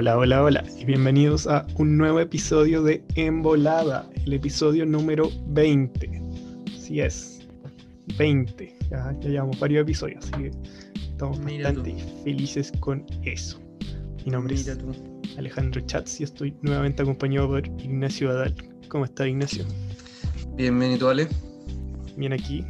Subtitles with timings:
[0.00, 6.22] Hola, hola, hola y bienvenidos a un nuevo episodio de Embolada, el episodio número 20.
[6.72, 7.40] Así es,
[8.16, 8.78] 20.
[8.92, 10.50] Ya, ya llevamos varios episodios, así que
[10.94, 13.60] estamos Mira bastante felices con eso.
[14.24, 14.92] Mi nombre Mira es tú.
[15.36, 18.54] Alejandro Chats y estoy nuevamente acompañado por Ignacio Badal.
[18.88, 19.64] ¿Cómo está Ignacio?
[20.54, 21.26] Bienvenido, Ale.
[22.16, 22.64] Bien aquí.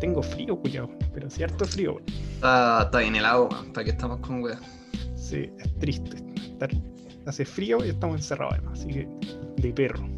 [0.00, 2.00] Tengo frío, cuidado, pero cierto frío.
[2.34, 3.72] Está, está bien helado, weón.
[3.72, 4.58] ¿Para qué estamos con weá?
[5.14, 6.31] Sí, es triste.
[6.64, 6.82] Estar,
[7.26, 9.08] hace frío y estamos encerrados además, así que
[9.56, 10.08] de perro.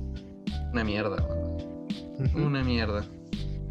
[0.72, 1.16] Una mierda.
[2.34, 3.04] Una mierda.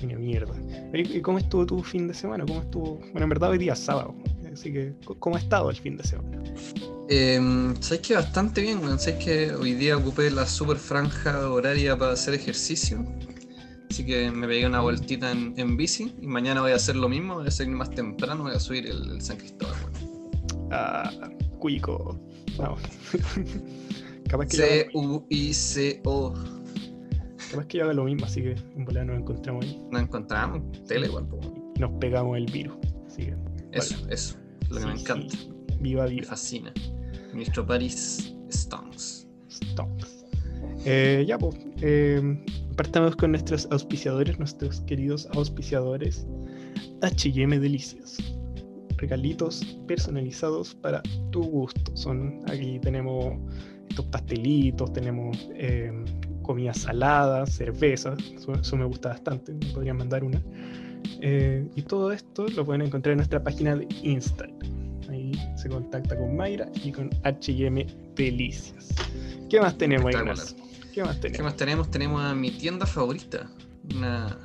[0.04, 0.54] Una mierda.
[0.94, 2.46] ¿Y cómo estuvo tu fin de semana?
[2.46, 3.00] ¿Cómo estuvo?
[3.12, 4.14] Bueno, en verdad hoy día es sábado.
[4.52, 6.44] Así que, ¿cómo- ¿cómo ha estado el fin de semana?
[7.10, 7.40] Eh,
[7.80, 9.00] ¿Sabes que bastante bien, weón?
[9.00, 13.04] ¿Sabes que hoy día ocupé la super franja horaria para hacer ejercicio?
[13.90, 17.08] Así que me pegué una vueltita en, en bici y mañana voy a hacer lo
[17.10, 20.68] mismo, voy a salir más temprano, voy a subir el, el San Cristóbal, weón.
[20.72, 21.12] Ah,
[21.60, 22.20] cuico.
[22.60, 22.76] No.
[24.30, 26.34] capaz, que yo haga, C-U-I-C-O.
[27.52, 30.62] capaz que yo haga lo mismo, así que en volada nos encontramos ahí Nos encontramos,
[30.88, 31.28] tele igual,
[31.76, 32.76] y nos pegamos el virus.
[33.08, 33.36] Así que,
[33.72, 34.36] Eso, eso.
[34.70, 35.36] Lo que me encanta.
[35.36, 35.50] sí.
[35.80, 36.26] Viva, Me viva.
[36.28, 36.74] fascina.
[37.34, 39.28] Nuestro Paris Stones.
[39.50, 40.26] Stonks.
[40.86, 42.22] Eh, ya, pues, eh,
[42.76, 46.26] partamos con nuestros auspiciadores, nuestros queridos auspiciadores.
[47.02, 48.18] HM Delicias.
[49.04, 51.92] Regalitos personalizados para tu gusto.
[51.94, 53.34] Son, aquí tenemos
[53.90, 55.92] estos pastelitos, tenemos eh,
[56.42, 58.16] comida salada, cerveza.
[58.34, 60.42] Eso, eso me gusta bastante, me podrían mandar una.
[61.20, 64.58] Eh, y todo esto lo pueden encontrar en nuestra página de Instagram.
[65.10, 67.86] Ahí se contacta con Mayra y con HM
[68.16, 68.88] Delicias.
[69.50, 70.14] ¿Qué más tenemos.
[70.14, 70.56] Ignacio?
[70.94, 71.44] ¿Qué más ¿Qué tenemos?
[71.44, 71.92] más tenemos?
[71.92, 73.50] Tenemos a mi tienda favorita.
[73.94, 74.40] Una...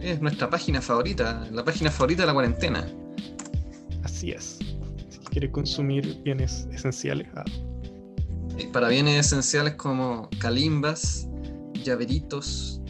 [0.00, 2.84] Es nuestra página favorita, la página favorita de la cuarentena.
[5.08, 7.44] Si quieres consumir bienes esenciales, ah,
[8.58, 11.26] Eh, Para bienes esenciales como calimbas,
[11.84, 12.80] llaveritos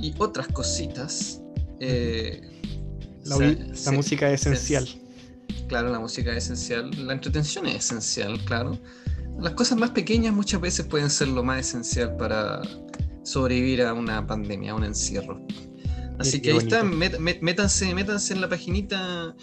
[0.00, 1.38] y otras cositas.
[1.84, 2.40] eh,
[3.24, 4.88] la, se- ui- la se- música es se- esencial.
[5.68, 6.90] Claro, la música es esencial.
[7.06, 8.78] La entretención es esencial, claro.
[9.40, 12.62] Las cosas más pequeñas muchas veces pueden ser lo más esencial para
[13.24, 15.40] sobrevivir a una pandemia, a un encierro.
[16.22, 16.74] Así que ahí bonito.
[16.76, 19.34] están, met- met- métanse, métanse en la paginita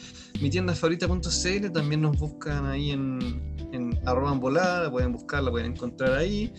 [0.41, 5.51] mi tienda favorita.cl, también nos buscan ahí en, en arroba volada, la pueden buscar, la
[5.51, 6.53] pueden encontrar ahí.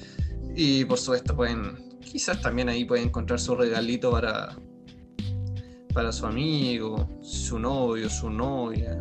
[0.55, 4.57] Y por supuesto pueden, quizás también ahí pueden encontrar su regalito para,
[5.95, 9.01] para su amigo, su novio, su novia.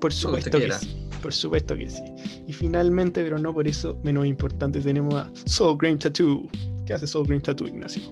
[0.00, 0.98] Por que supuesto que sí.
[1.22, 2.02] Por supuesto que sí.
[2.48, 6.48] Y finalmente, pero no por eso menos importante, tenemos a Soul Green Tattoo.
[6.84, 8.02] ¿Qué hace Soul Green Tattoo, Ignacio?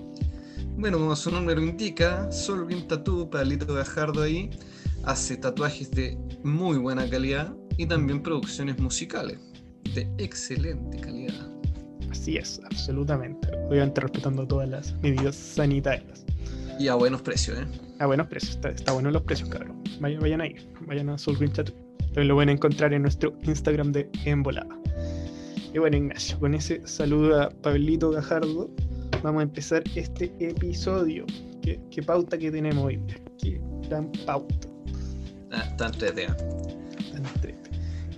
[0.81, 4.49] Bueno, como su nombre lo indica, Soul Green Tattoo, Palito Gajardo ahí,
[5.03, 9.37] hace tatuajes de muy buena calidad y también producciones musicales
[9.93, 11.47] de excelente calidad.
[12.09, 13.47] Así es, absolutamente.
[13.69, 16.25] Obviamente respetando todas las medidas sanitarias.
[16.79, 17.67] Y a buenos precios, ¿eh?
[17.99, 19.83] A buenos precios, está, está bueno los precios, cabrón.
[19.99, 20.55] Vayan, vayan ahí,
[20.87, 21.75] vayan a Soul Green Tattoo.
[22.05, 24.75] También lo pueden encontrar en nuestro Instagram de Embolada.
[25.75, 28.71] Y bueno, Ignacio, con ese saludo a Pablito Gajardo,
[29.21, 31.25] vamos a empezar este episodio.
[31.61, 32.99] ¿Qué, qué pauta que tenemos hoy?
[33.41, 34.67] Qué gran pauta.
[35.51, 36.35] Ah, tan entretenido.
[37.11, 37.69] tan entrete.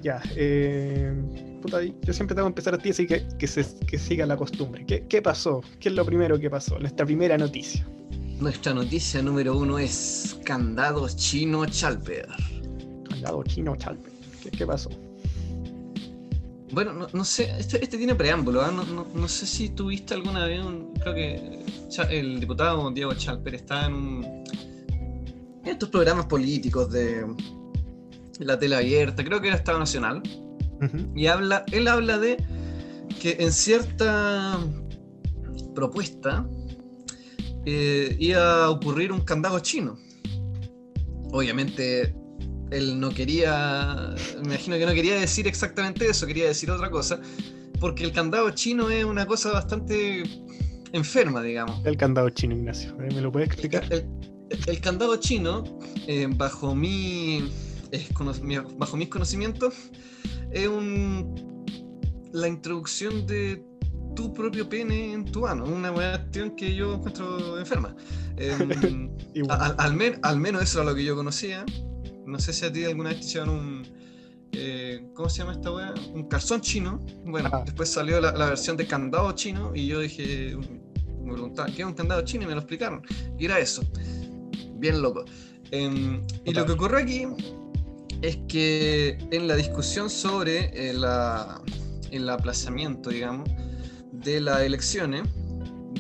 [0.02, 1.14] Ya, eh,
[1.62, 4.36] puta, yo siempre tengo que empezar a ti, así que que, se, que siga la
[4.38, 4.86] costumbre.
[4.86, 5.62] ¿Qué, ¿Qué pasó?
[5.80, 6.78] ¿Qué es lo primero que pasó?
[6.80, 7.88] Nuestra primera noticia.
[8.40, 12.28] Nuestra noticia número uno es Candado Chino Chalper.
[13.12, 14.10] Al lado chino, chalpe.
[14.42, 14.90] ¿Qué, qué pasó?
[16.74, 18.72] Bueno, no, no sé, este, este tiene preámbulo, ¿ah?
[18.72, 21.66] no, no- no sé si tuviste alguna vez, un- creo que
[22.10, 24.26] el diputado Diego Chalper está en, un-
[25.64, 27.26] en estos programas políticos de
[28.40, 30.22] la tele abierta, creo que era Estado Nacional,
[31.16, 32.38] y habla, él habla de
[33.22, 34.60] que en cierta
[35.76, 36.46] propuesta
[37.66, 39.98] eh, iba a ocurrir un candado chino.
[41.32, 42.14] Obviamente
[42.74, 47.20] él no quería, me imagino que no quería decir exactamente eso, quería decir otra cosa,
[47.80, 50.24] porque el candado chino es una cosa bastante
[50.92, 51.86] enferma, digamos.
[51.86, 52.92] El candado chino, Ignacio.
[53.02, 53.10] ¿eh?
[53.14, 53.86] ¿Me lo puedes explicar?
[53.92, 54.06] El,
[54.68, 55.64] el candado chino,
[56.08, 57.50] eh, bajo, mi,
[57.92, 59.74] eh, cono- mi- bajo mis conocimientos,
[60.52, 61.36] es un,
[62.32, 63.64] la introducción de
[64.16, 67.96] tu propio pene en tu ano, una cuestión que yo encuentro enferma.
[68.36, 69.12] Em,
[69.50, 71.64] al, al men- al menos eso era lo que yo conocía.
[72.26, 73.88] No sé si a ti alguna vez te hicieron un.
[74.54, 75.94] eh, ¿Cómo se llama esta weá?
[76.14, 77.00] Un calzón chino.
[77.26, 80.58] Bueno, después salió la, la versión de candado chino y yo dije.
[81.22, 82.44] Me preguntaban, ¿qué es un candado chino?
[82.44, 83.02] Y me lo explicaron.
[83.40, 83.82] Y era eso.
[84.76, 85.24] Bien loco.
[85.72, 87.26] Em, y lo que ocurre aquí
[88.22, 91.62] es que en la discusión sobre eh, la
[92.12, 93.50] el aplazamiento, digamos,
[94.12, 95.24] de las elecciones,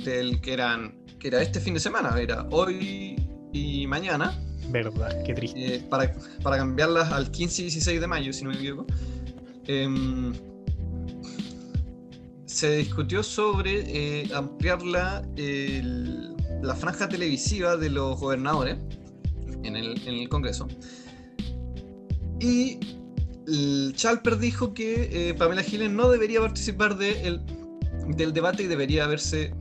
[0.03, 3.15] del que eran que era este fin de semana, era hoy
[3.53, 4.37] y mañana.
[4.73, 5.75] Verdad, qué triste.
[5.75, 6.11] Eh, para,
[6.41, 8.87] para, cambiarlas al 15 y 16 de mayo, si no me equivoco.
[9.67, 10.33] Em,
[12.45, 15.21] se discutió sobre eh, ampliar la,
[16.63, 18.77] la franja televisiva de los gobernadores
[19.61, 20.67] en el, en el Congreso.
[22.39, 22.79] Y
[23.93, 27.41] Chalper dijo que eh, Pamela Giles no debería participar de el,
[28.17, 29.53] del debate y debería haberse.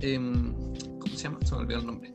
[0.00, 0.54] Em,
[0.98, 1.38] ¿Cómo se llama?
[1.44, 2.14] Se me olvidó el nombre.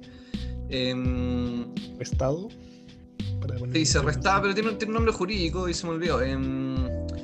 [0.69, 1.65] Eh,
[1.99, 2.49] ¿Estado?
[2.49, 6.21] Sí, dice restaba, pero tiene, tiene, un nombre jurídico y se me olvidó.
[6.21, 6.37] Eh,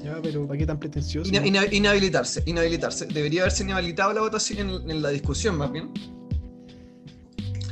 [0.03, 1.29] ya, pero ¿para qué tan pretencioso?
[1.29, 3.05] Ina, ina, inhabilitarse, inhabilitarse.
[3.07, 5.91] Debería haberse inhabilitado la votación en, en la discusión, más bien.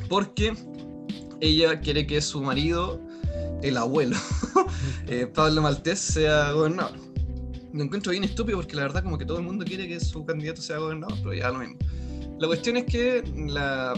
[0.07, 0.53] Porque
[1.41, 2.99] ella quiere que su marido,
[3.61, 4.17] el abuelo,
[5.07, 6.97] eh, Pablo Maltés, sea gobernador.
[7.71, 10.25] Lo encuentro bien estúpido porque la verdad como que todo el mundo quiere que su
[10.25, 11.77] candidato sea gobernador, pero ya lo mismo.
[12.39, 13.93] La cuestión es que la,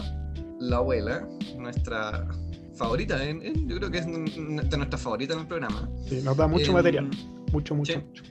[0.62, 1.28] la abuela,
[1.58, 2.26] nuestra
[2.74, 5.88] favorita, yo creo que es de nuestra favorita en el programa.
[6.08, 7.10] Sí, nos da mucho material.
[7.52, 8.22] Mucho, mucho, mucho.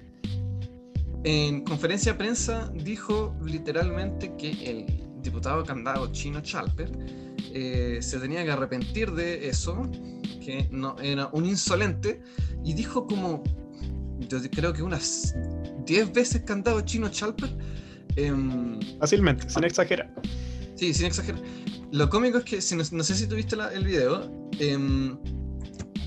[1.23, 6.89] En conferencia de prensa dijo literalmente que el diputado candado chino Chalper
[7.53, 9.87] eh, se tenía que arrepentir de eso,
[10.43, 12.21] que no era un insolente,
[12.63, 13.43] y dijo como,
[14.27, 15.35] yo creo que unas
[15.85, 17.55] 10 veces candado chino Chalper.
[18.15, 18.33] Eh,
[18.99, 20.11] Fácilmente, sin exagerar.
[20.75, 21.41] Sí, sin exagerar.
[21.91, 25.15] Lo cómico es que, no, sé si tuviste el video, eh,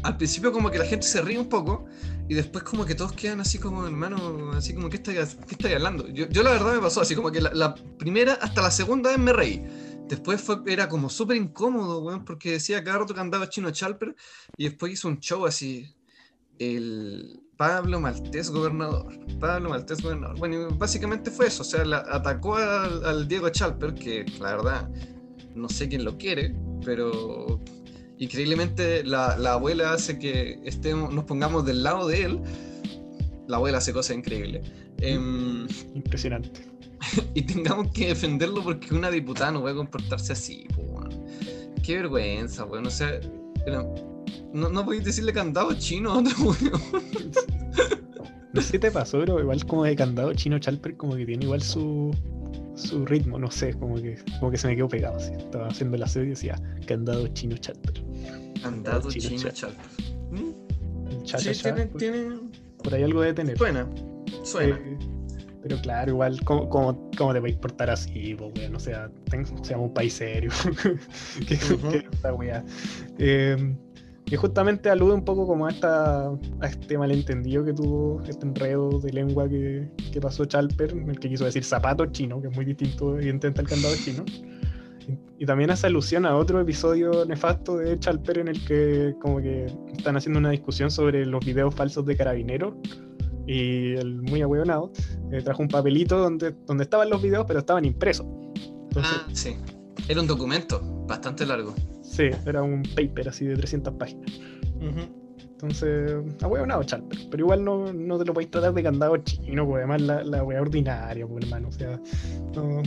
[0.02, 1.86] al principio como que la gente se ríe un poco
[2.28, 6.08] y después como que todos quedan así como, hermano, así como, ¿qué estáis qué hablando?
[6.08, 9.10] Yo, yo, la verdad me pasó así como que la, la, primera hasta la segunda
[9.10, 9.62] vez me reí.
[10.08, 14.14] Después fue, era como súper incómodo, weón, porque decía cada rato que andaba chino Chalper
[14.56, 15.94] y después hizo un show así,
[16.58, 20.38] el Pablo Maltés gobernador, Pablo Maltés gobernador.
[20.38, 24.90] Bueno, básicamente fue eso, o sea, la, atacó al, al Diego Chalper, que la verdad
[25.54, 26.54] no sé quién lo quiere,
[26.84, 27.60] pero
[28.18, 32.40] increíblemente la, la, abuela hace que estemos, nos pongamos del lado de él.
[33.46, 34.66] La abuela hace cosas increíbles.
[34.98, 35.18] Eh,
[35.94, 36.66] Impresionante.
[37.34, 40.66] y tengamos que defenderlo porque una diputada no puede comportarse así.
[40.76, 41.10] Bueno.
[41.82, 42.86] Qué vergüenza, weón.
[42.86, 43.20] O sea,
[44.52, 46.32] no, no podéis decirle candado chino a otro
[48.52, 51.44] No sé qué te pasó, pero igual como de candado chino Chalper, como que tiene
[51.44, 52.14] igual su,
[52.74, 55.16] su ritmo, no sé, como que, como que se me quedó pegado.
[55.16, 55.32] Así.
[55.32, 58.02] Estaba haciendo la serie y decía candado chino Chalper.
[58.62, 59.86] Candado chino, chino Chalper.
[60.30, 61.22] ¿Mm?
[61.24, 62.40] Cha, sí, tiene, tiene,
[62.82, 63.56] Por ahí algo de tener.
[63.56, 63.88] Suena,
[64.42, 64.76] suena.
[64.76, 64.98] Eh,
[65.62, 68.34] pero claro, igual, ¿cómo, cómo, cómo te vais a portar así?
[68.34, 68.76] Pues, weón?
[68.76, 69.10] O sea,
[69.62, 70.50] seamos un país serio.
[71.48, 71.90] ¿Qué, uh -huh.
[71.90, 72.64] qué esta?
[73.18, 73.74] Eh,
[74.24, 79.00] que justamente alude un poco como a, esta, a este malentendido que tuvo, este enredo
[79.00, 82.56] de lengua que, que pasó Chalper, en el que quiso decir zapato chino, que es
[82.56, 84.24] muy distinto evidentemente al candado chino.
[85.38, 89.66] Y, también hace alusión a otro episodio nefasto de Chalper en el que como que
[89.94, 92.74] están haciendo una discusión sobre los videos falsos de carabineros
[93.46, 94.90] y el muy ahueonado
[95.32, 98.26] eh, trajo un papelito donde, donde estaban los videos pero estaban impresos.
[98.84, 99.56] Entonces, ah, sí.
[100.08, 101.74] Era un documento bastante largo.
[102.14, 104.30] Sí, era un paper así de 300 páginas.
[104.76, 105.08] Uh -huh.
[105.50, 107.18] Entonces, ah, huevonado Chalper.
[107.28, 110.44] Pero igual no, no te lo podéis tratar de candado chino, porque además la, la
[110.44, 111.68] wea ordinaria, pues, hermano.
[111.68, 112.00] O sea,
[112.54, 112.82] no.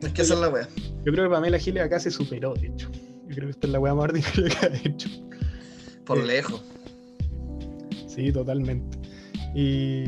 [0.00, 0.66] Es que esa es la wea.
[1.04, 2.88] Yo creo que Pamela Giles acá se superó, de hecho.
[3.28, 5.08] Yo creo que esta es la wea más ordinaria que ha hecho.
[6.06, 6.62] Por eh, lejos.
[8.06, 8.96] Sí, totalmente.
[9.54, 10.04] Y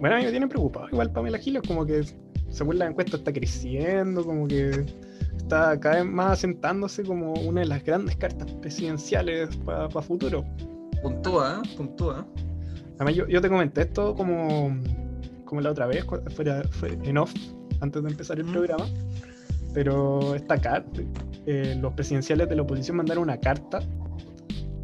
[0.00, 0.88] bueno, a mí me tiene preocupado.
[0.90, 2.04] Igual Pamela Giles, como que
[2.48, 4.86] según la encuesta está creciendo, como que
[5.48, 10.44] está cada vez más asentándose como una de las grandes cartas presidenciales para pa futuro.
[11.02, 11.76] Puntúa, ¿eh?
[11.76, 12.26] puntúa.
[12.96, 14.76] Además, yo, yo, te comenté esto como,
[15.46, 16.04] como la otra vez,
[16.36, 17.32] fuera, fue en off,
[17.80, 18.52] antes de empezar el mm.
[18.52, 18.84] programa.
[19.72, 21.00] Pero esta carta,
[21.46, 23.80] eh, los presidenciales de la oposición mandaron una carta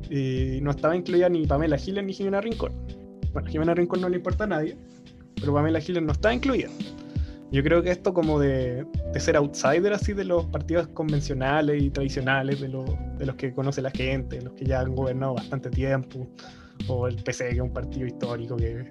[0.09, 2.73] y no estaba incluida ni Pamela Giles ni Jimena Rincón.
[3.35, 4.79] Bueno, Jimena Rincón no le importa a nadie,
[5.39, 6.71] pero Pamela Giles no está incluida.
[7.55, 11.89] Yo creo que esto como de, de, ser outsider así de los partidos convencionales y
[11.89, 12.85] tradicionales, de, lo,
[13.17, 16.27] de, los que conoce la gente, los que ya han gobernado bastante tiempo,
[16.89, 18.91] o el PC, que es un partido histórico que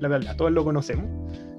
[0.00, 1.06] bla, bla, bla, todos lo conocemos,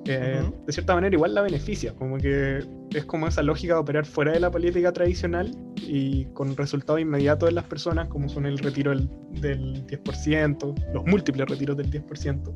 [0.07, 0.65] eh, uh -huh.
[0.65, 2.59] de cierta manera igual la beneficia, como que
[2.93, 7.47] es como esa lógica de operar fuera de la política tradicional y con resultados inmediatos
[7.47, 12.53] en las personas, como son el retiro del, del 10%, los múltiples retiros del 10%,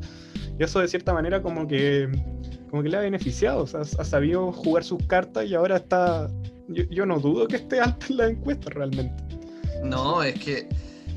[0.60, 2.10] y eso de cierta manera como que
[2.75, 6.29] como que le ha beneficiado, o sea, ha sabido jugar sus cartas y ahora está.
[6.67, 9.24] Yo, yo no dudo que esté alto en la encuesta realmente.
[9.82, 10.67] No, es que.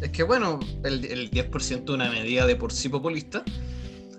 [0.01, 3.43] Es que bueno, el, el 10% de una medida de por sí populista.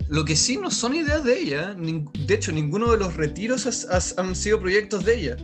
[0.08, 1.74] Lo que sí no son ideas de ella.
[1.74, 3.86] De hecho, ninguno de los retiros
[4.18, 5.36] han sido proyectos de ella.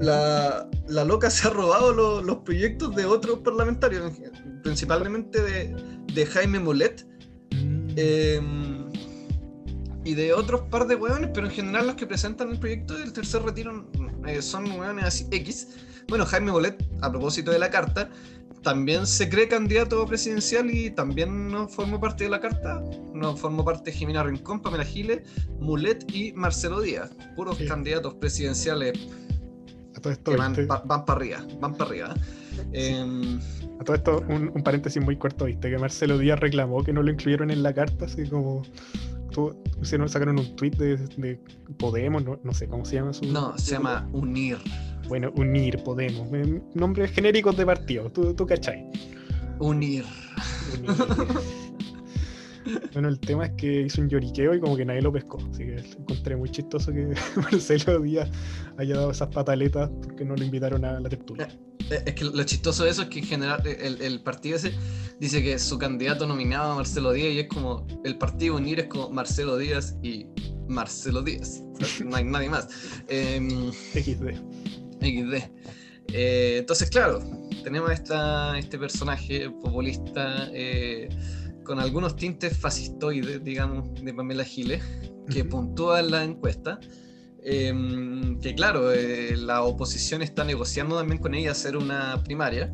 [0.00, 4.12] La, la loca se ha robado los proyectos de otros parlamentarios,
[4.62, 5.74] principalmente de,
[6.12, 7.04] de Jaime Molet.
[7.50, 8.73] Mm.
[10.04, 13.12] Y de otros par de hueones, pero en general los que presentan el proyecto del
[13.12, 13.86] tercer retiro
[14.26, 15.68] eh, son hueones así X.
[16.08, 18.10] Bueno, Jaime Molet, a propósito de la carta,
[18.62, 22.82] también se cree candidato presidencial y también no formó parte de la carta.
[23.14, 25.22] No formó parte Jimena Rincón, Pamela Giles,
[25.60, 27.10] Mulet y Marcelo Díaz.
[27.36, 28.92] Puros candidatos presidenciales
[30.24, 31.46] que van, para arriba.
[31.60, 32.14] Van para arriba.
[32.72, 33.40] Em,
[33.80, 37.10] a todo esto, un, paréntesis muy corto, viste, que Marcelo Díaz reclamó que no lo
[37.10, 38.62] incluyeron en la carta, así como
[40.08, 41.38] sacaron un tweet de,
[41.78, 43.26] Podemos, no, no, sé cómo se llama su.
[43.26, 44.58] No, se llama Unir.
[45.08, 46.28] Bueno, unir, Podemos.
[46.74, 48.90] Nombres genéricos de partido, tú, tú cachai.
[49.58, 50.04] Unir.
[52.92, 55.38] Bueno, el tema es que hizo un lloriqueo y como que nadie lo pescó.
[55.50, 58.30] Así que encontré muy chistoso que Marcelo Díaz
[58.76, 61.48] haya dado esas pataletas porque no lo invitaron a la tertulia.
[61.90, 64.72] Eh, es que lo chistoso de eso es que en general el, el, partido ese
[65.20, 68.86] dice que su candidato nominado a Marcelo Díaz y es como el partido unir es
[68.86, 70.26] como Marcelo Díaz y
[70.68, 71.62] Marcelo Díaz.
[72.04, 72.68] no hay nadie más.
[73.08, 74.34] Em, XD.
[75.00, 75.50] XD.
[76.12, 77.20] Eh, entonces, claro,
[77.62, 81.08] tenemos esta, este personaje populista eh,
[81.64, 84.82] con algunos tintes fascistoides, digamos, de Pamela Giles,
[85.30, 86.78] que puntúa en la encuesta.
[87.42, 92.72] Em, que claro, eh, la oposición está negociando también con ella hacer una primaria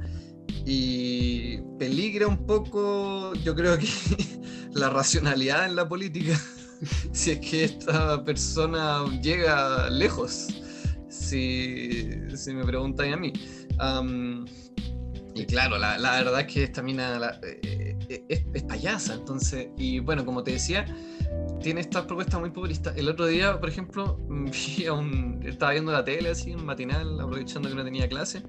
[0.64, 3.88] y peligra un poco, yo creo que
[4.72, 6.40] la racionalidad en la política,
[7.12, 10.48] si es que esta persona llega lejos
[11.30, 13.32] si, me preguntan a mí.
[15.34, 20.24] Y claro, la, verdad es que esta mina eh, eh, es, payasa, entonces, y bueno,
[20.24, 20.84] como te decía,
[21.62, 22.92] tiene esta propuesta muy populista.
[22.96, 24.18] El otro día, por ejemplo,
[25.44, 28.42] estaba viendo la tele, así, un matinal, aprovechando que no tenía clase,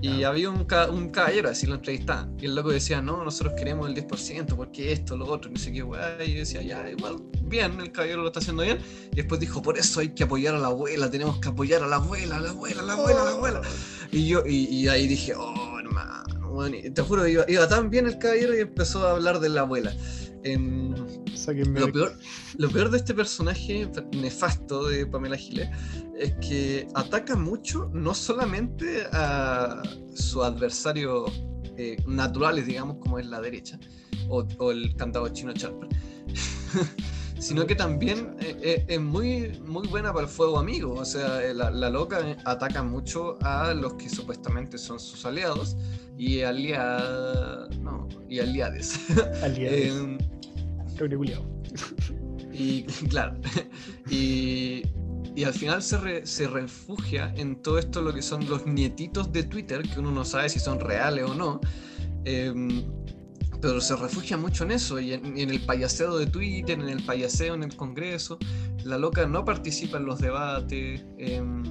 [0.00, 2.36] y había un, un, caballero, así lo entrevistaban.
[2.40, 5.72] Y el loco decía, no, nosotros queremos el 10%, porque esto, lo otro, no sé
[5.72, 6.24] qué, weá.
[6.24, 8.78] Y yo decía, ya, igual, bien, el caballero lo está haciendo bien.
[9.12, 11.88] Y después dijo, por eso hay que apoyar a la abuela, tenemos que apoyar a
[11.88, 13.62] la abuela, a la abuela, a la abuela, a la abuela.
[14.12, 18.18] Y yo, y, ahí dije, oh, hermano, bueno, te juro, iba, iba tan bien el
[18.18, 19.92] caballero y empezó a hablar de la abuela.
[20.44, 22.12] Em, lo, peor,
[22.58, 25.68] lo peor de este personaje nefasto de Pamela Giles
[26.18, 29.82] es que ataca mucho no solamente a
[30.14, 31.26] su adversario
[31.76, 33.78] eh, naturales, digamos, como es la derecha,
[34.28, 35.88] o, el cantado chino Charper,
[37.38, 40.94] sino que también eh, eh, es muy, muy buena para el fuego amigo.
[40.94, 45.76] O sea, la, la, loca ataca mucho a los que supuestamente son sus aliados
[46.16, 47.76] y aliados.
[47.78, 48.98] No, y aliades.
[49.42, 49.94] Aliades.
[52.52, 53.36] y claro.
[54.10, 54.82] Y,
[55.36, 59.44] y al final se, se, refugia en todo esto lo que son los nietitos de
[59.44, 61.60] Twitter, que uno no sabe si son reales o no.
[62.24, 62.84] Em,
[63.60, 67.54] pero se refugia mucho en eso, y en, el payaseo de Twitter, en el payaseo
[67.54, 68.38] en el Congreso.
[68.84, 71.62] La loca no participa en los debates, em,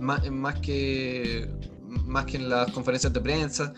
[0.00, 1.50] más, más, que,
[1.88, 3.74] más que en las conferencias de prensa.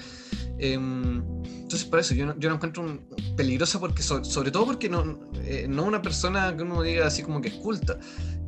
[0.58, 3.00] Em, entonces, por eso yo no, yo no encuentro un,
[3.36, 7.40] peligrosa, porque sobre todo porque no, eh, no una persona que uno diga así como
[7.40, 7.98] que es culta.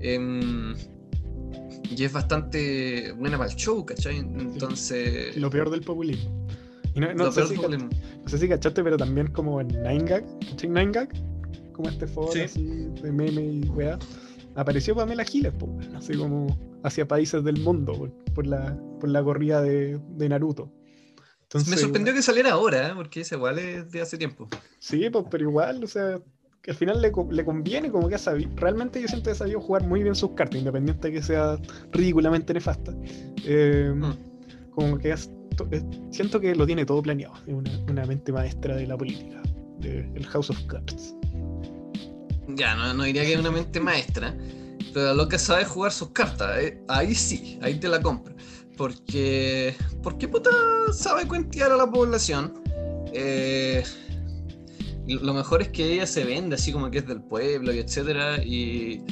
[0.01, 0.75] Em,
[1.91, 4.19] y es bastante buena para el show, ¿cachai?
[4.19, 5.37] Entonces.
[5.37, 6.44] Lo peor del populismo.
[6.95, 10.71] No, sé si no, sé si cachaste, pero también como en 9gag, ¿cachai?
[10.71, 13.99] 9gag, como este foro así de meme y weá.
[14.57, 15.53] Apareció Pamela Giles,
[15.97, 16.47] así como
[16.85, 20.71] hacia países del mundo por, la, por la corrida de, de Naruto.
[21.55, 22.93] Me sorprendió que saliera ahora, ¿eh?
[22.95, 24.49] porque es igual es de hace tiempo.
[24.81, 26.21] Sí, pues, pero igual, o sea,
[26.63, 28.51] que al final le, le conviene, como que ha sabido.
[28.57, 31.59] Realmente yo siento que ha sabido jugar muy bien sus cartas, independiente de que sea
[31.93, 32.93] ridículamente nefasta.
[33.45, 34.71] Eh, mm.
[34.71, 35.13] Como que
[36.11, 37.35] siento que lo tiene todo planeado.
[37.47, 39.43] Es una, mente maestra de la política,
[39.79, 41.15] del House of Cards.
[42.49, 44.37] Ya, no, diría que es una mente maestra,
[44.93, 48.35] pero lo que sabe jugar sus cartas, eh, ahí sí, ahí te la compro.
[48.77, 50.51] Porque, porque puta
[50.93, 52.53] sabe cuentear a la población.
[53.13, 53.83] Eh,
[55.07, 58.43] lo mejor es que ella se vende así como que es del pueblo y etcétera.
[58.43, 59.03] Y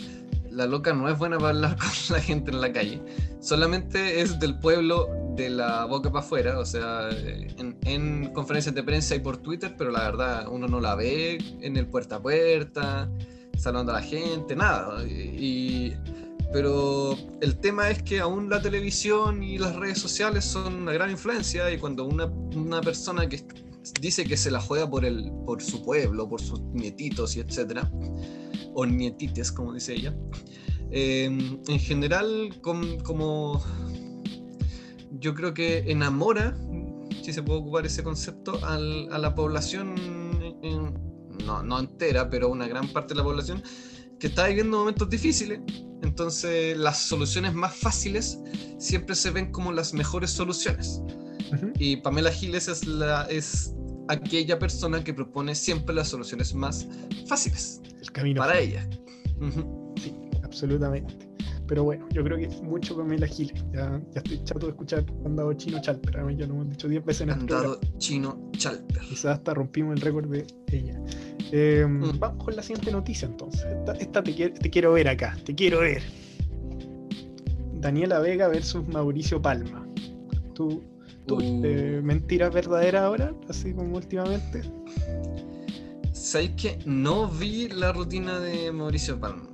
[0.50, 3.00] la loca no es buena para hablar con la gente en la calle.
[3.40, 8.82] Solamente es del pueblo de la boca para afuera, o sea, en, en, conferencias de
[8.82, 12.22] prensa y por Twitter, pero la verdad uno no la ve en el puerta a
[12.22, 13.10] puerta,
[13.56, 15.02] saludando a la gente, nada.
[15.06, 15.94] Y,
[16.52, 21.10] pero el tema es que aún la televisión y las redes sociales son una gran
[21.10, 23.42] influencia y cuando una, una persona que
[24.00, 27.90] dice que se la juega por, el, por su pueblo, por sus nietitos y etcétera,
[28.74, 30.14] o nietites, como dice ella.
[30.90, 33.62] Em, en general, como
[35.22, 36.54] yo creo que enamora,
[37.22, 39.94] si se puede ocupar ese concepto, a la población,
[41.46, 43.62] no, no entera, pero una gran parte de la población
[44.18, 45.60] que está viviendo momentos difíciles.
[46.02, 48.38] Entonces, las soluciones más fáciles
[48.78, 51.00] siempre se ven como las mejores soluciones.
[51.78, 53.74] Y Pamela Giles es, la, es
[54.08, 56.88] aquella persona que propone siempre las soluciones más
[57.26, 58.88] fáciles El camino para ella.
[59.96, 61.31] Sí, absolutamente.
[61.72, 63.64] Pero bueno, yo creo que es mucho Pamela Giles.
[63.72, 66.18] Ya, ya estoy chato de escuchar Andado Chino Chalper.
[66.18, 69.00] A mí ya lo hemos dicho 10 veces en el Andado Chino Chalper.
[69.00, 71.00] Quizás hasta rompimos el récord de ella.
[71.50, 72.18] Eh, mm.
[72.18, 73.64] Vamos con la siguiente noticia entonces.
[73.98, 76.02] Esta, te, te, quiero ver acá, te quiero ver.
[77.80, 79.88] Daniela Vega versus Mauricio Palma.
[80.52, 80.84] ¿Tú,
[81.24, 82.02] tú uh.
[82.02, 83.34] mentiras verdaderas ahora?
[83.48, 84.60] Así como últimamente.
[86.12, 89.48] ¿Sabes que no vi la rutina de Mauricio Palma?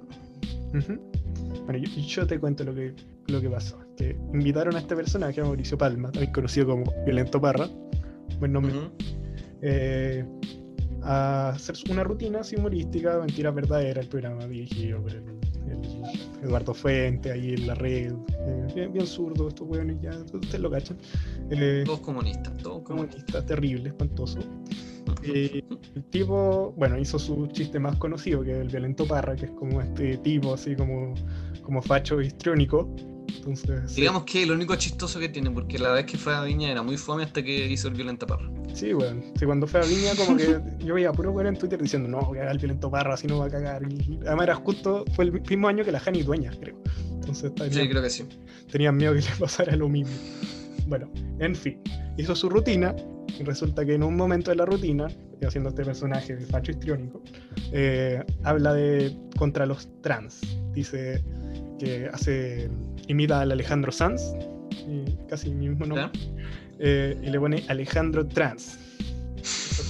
[1.68, 2.94] Bueno, yo, te cuento lo que,
[3.26, 3.78] lo que pasó.
[3.94, 7.68] Que invitaron a este personaje, a Mauricio Palma, también conocido como Violento Parra,
[8.38, 8.72] buen nombre,
[9.60, 10.24] eh,
[11.02, 15.22] a hacer una rutina así humorística, mentiras verdaderas, el programa dirigido por el,
[16.42, 18.14] Eduardo Fuente, ahí en la red,
[18.74, 20.96] eh, bien, zurdo, estos hueones ya, ustedes lo cachan.
[21.50, 23.44] Eh, todos comunistas, todos comunistas.
[23.44, 24.38] terrible, espantoso.
[25.22, 25.64] El
[26.10, 29.80] tipo, bueno, hizo su chiste más conocido, que es el violento Parra, que es como
[29.80, 31.14] este tipo, así como,
[31.62, 32.88] como facho histriónico,
[33.94, 36.82] Digamos que lo único chistoso que tiene, porque la vez que fue a Viña era
[36.82, 38.50] muy fome hasta que hizo el violento parra.
[38.74, 39.22] Sí, bueno.
[39.38, 42.32] Sí, cuando fue a Viña, como que yo veía puro weón en Twitter diciendo, no,
[42.32, 43.82] que haga el violento parra, así no va a cagar.
[44.26, 46.76] además era justo, fue el mismo año que la Jani Dueña, creo.
[47.12, 48.24] Entonces, sí, creo que sí.
[48.70, 50.14] Tenían miedo que le pasara lo mismo.
[50.88, 51.78] Bueno, en fin,
[52.16, 52.96] hizo su rutina
[53.38, 55.06] y resulta que en un momento de la rutina,
[55.46, 57.22] haciendo este personaje de facho histriónico,
[57.72, 60.40] eh, habla de contra los trans.
[60.72, 61.22] Dice
[61.78, 62.70] que hace
[63.06, 64.34] imita al Alejandro Sanz,
[65.28, 66.10] casi mi mismo nombre,
[66.78, 68.78] eh, y le pone Alejandro Trans.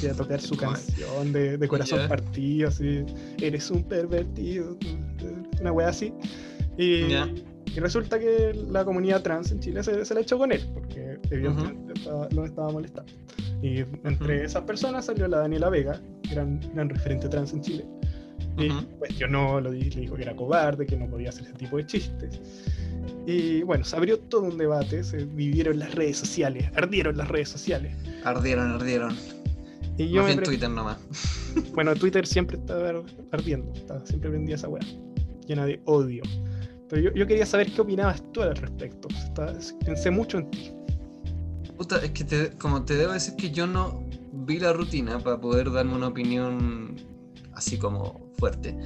[0.09, 3.05] a tocar su canción de, corazón partido, así,
[3.41, 4.77] eres un pervertido,
[5.61, 6.13] una wea así.
[6.77, 7.05] Y,
[7.81, 11.95] resulta que la comunidad trans en Chile se, se la echó con él, porque evidentemente
[12.33, 13.13] lo estaba molestando.
[13.63, 17.85] Y entre esas personas salió la Daniela Vega, gran, gran referente trans en Chile.
[18.57, 21.87] Y cuestionó, lo, le dijo que era cobarde, que no podía hacer ese tipo de
[21.87, 22.41] chistes.
[23.27, 27.49] Y bueno, se abrió todo un debate, se vivieron las redes sociales, ardieron las redes
[27.49, 27.95] sociales.
[28.25, 29.15] Ardieron, ardieron.
[29.97, 30.99] Y yo en Twitter nomás.
[31.75, 32.75] Bueno, Twitter siempre está
[33.33, 33.73] ardiendo,
[34.05, 34.83] siempre prendía esa weá,
[35.47, 36.23] llena de odio.
[36.89, 39.09] Pero yo, yo, quería saber qué opinabas tú al respecto.
[39.85, 40.73] pensé mucho en ti.
[41.77, 45.71] Puta, es que como te debo decir que yo no vi la rutina para poder
[45.71, 46.97] darme una opinión
[47.55, 48.77] así como fuerte.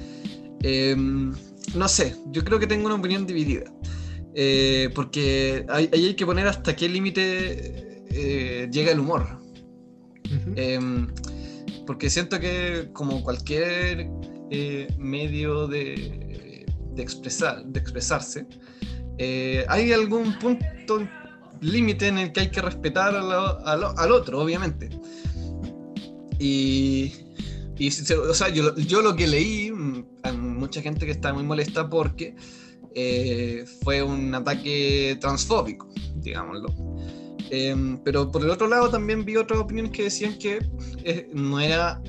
[0.61, 1.33] Em,
[1.75, 3.71] no sé, yo creo que tengo una opinión dividida.
[4.35, 9.39] Eh, porque ahí hay, que poner hasta qué límite eh, llega el humor.
[10.55, 11.07] Em,
[11.85, 14.09] porque siento que como cualquier
[14.49, 16.22] eh, medio de,
[17.01, 18.45] expresar, de expresarse,
[19.67, 20.99] hay algún punto
[21.63, 24.89] límite en el que hay que respetar al, otro, obviamente.
[26.39, 27.13] Y,
[28.29, 31.89] o sea, yo, yo, lo que leí, mm, hay mucha gente que está muy molesta
[31.89, 32.35] porque
[32.95, 36.67] eh, fue un ataque transfóbico, digámoslo.
[37.49, 40.59] Em, pero por el otro lado también vi otras opiniones que decían que
[41.03, 42.01] eh, no era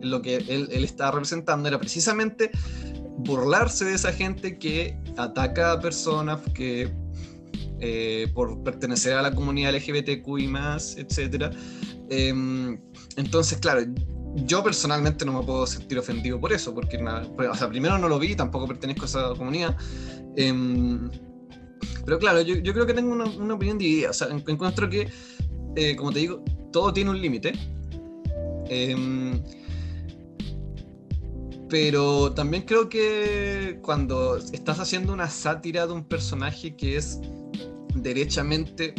[0.00, 2.50] lo que él, estaba representando, era precisamente
[3.18, 6.90] burlarse de esa gente que ataca a personas que
[7.80, 11.52] eh, por pertenecer a la comunidad LGBTQ y más, etc.
[12.10, 12.80] Em,
[13.16, 13.82] entonces, claro,
[14.46, 18.18] yo personalmente no me puedo sentir ofendido por eso, porque o sea, primero no lo
[18.18, 19.76] vi, tampoco pertenezco a esa comunidad.
[20.36, 21.10] Em,
[22.04, 24.10] pero claro, yo, yo, creo que tengo una, una, opinión dividida.
[24.10, 25.08] O sea, encuentro que,
[25.76, 27.52] eh, como te digo, todo tiene un límite.
[28.68, 29.42] Em,
[31.72, 37.18] pero también creo que cuando estás haciendo una sátira de un personaje que es
[37.94, 38.94] derechamente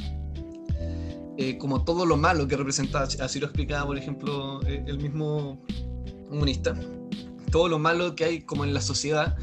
[1.38, 5.64] eh, como todo lo malo que representa, así lo explicaba, por ejemplo, eh, el mismo
[6.28, 6.74] comunista,
[7.52, 9.38] todo lo malo que hay como en la sociedad,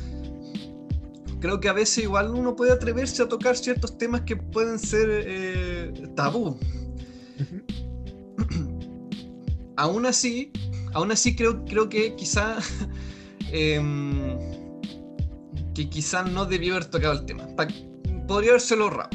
[1.38, 5.08] creo que a veces igual uno puede atreverse a tocar ciertos temas que pueden ser
[5.08, 6.58] eh, tabú.
[9.76, 10.50] aún así,
[10.94, 12.58] aún así creo, creo que quizá
[13.52, 14.38] em,
[15.74, 17.46] que quizá no debió haber tocado el tema.
[18.26, 19.10] podría haberse ahorrado.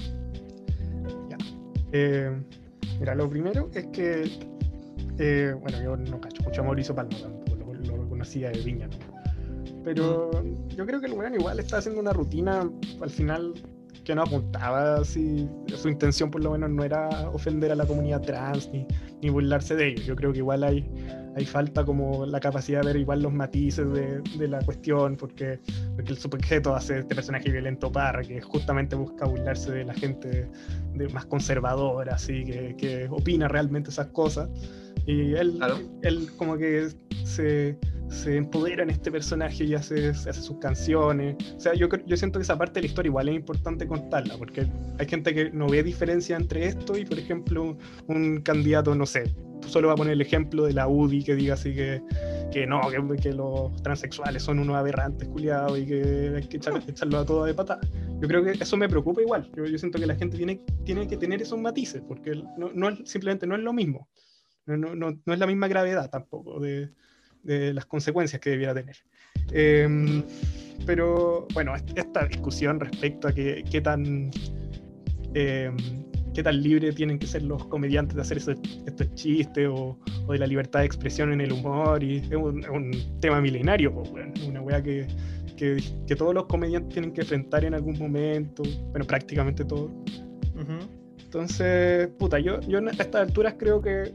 [1.30, 1.38] Ya.
[1.94, 2.32] Eh,
[3.00, 4.24] Mira, lo primero es que
[5.18, 8.88] Eh, bueno, yo no cacho mucho a Mauricio Palma tampoco, lo, lo conocía de Viña,
[8.88, 8.96] ¿no?
[9.84, 10.68] Pero Mm.
[10.76, 12.70] yo creo que el weón igual está haciendo una rutina
[13.02, 13.54] al final
[14.04, 15.48] que no apuntaba así.
[15.76, 18.86] Su intención por lo menos no era ofender a la comunidad trans ni,
[19.22, 20.06] ni burlarse de ellos.
[20.06, 20.86] Yo creo que igual hay,
[21.36, 25.60] hay falta como la capacidad de ver igual los matices de, de la cuestión, porque,
[25.96, 30.48] porque el sujeto hace este personaje violento parra que justamente busca burlarse de la gente
[30.94, 34.50] de, más conservadora, así que, que opina realmente esas cosas.
[35.06, 35.78] Y él, Claro.
[36.02, 36.88] él como que
[37.24, 37.78] se,
[38.10, 41.36] se empodera en este personaje y hace, hace sus canciones.
[41.56, 44.36] O sea, yo, yo siento que esa parte de la historia igual es importante contarla,
[44.38, 49.06] porque hay gente que no ve diferencia entre esto y, por ejemplo, un candidato, no
[49.06, 49.36] sé,
[49.68, 52.02] solo va a poner el ejemplo de la UDI que diga así que,
[52.52, 56.84] que no, que, que los transexuales son unos aberrantes culiados y que hay que echar-
[56.88, 57.82] echarlo a todo de patada.
[58.22, 59.50] Yo creo que eso me preocupa igual.
[59.56, 62.96] Yo, yo siento que la gente tiene, tiene que tener esos matices, porque no, no
[63.06, 64.08] simplemente no es lo mismo.
[64.66, 66.90] No, no, no, no es la misma gravedad tampoco de,
[67.44, 68.96] de las consecuencias que debiera tener.
[69.52, 70.24] Em,
[70.86, 74.32] pero bueno, est- esta discusión respecto a que, qué tan
[75.34, 75.76] em,
[76.34, 79.98] qué tan libre tienen que ser los comediantes de hacer esos- estos chistes o,
[80.28, 83.40] o de la libertad de expresión en el humor y es un, es un tema
[83.40, 84.34] milenario, pues, weón.
[84.46, 85.08] una weá que,
[85.56, 89.92] que, que todos los comediantes tienen que enfrentar en algún momento, bueno, prácticamente todos.
[91.24, 94.12] Entonces, puta, yo, yo a estas alturas creo que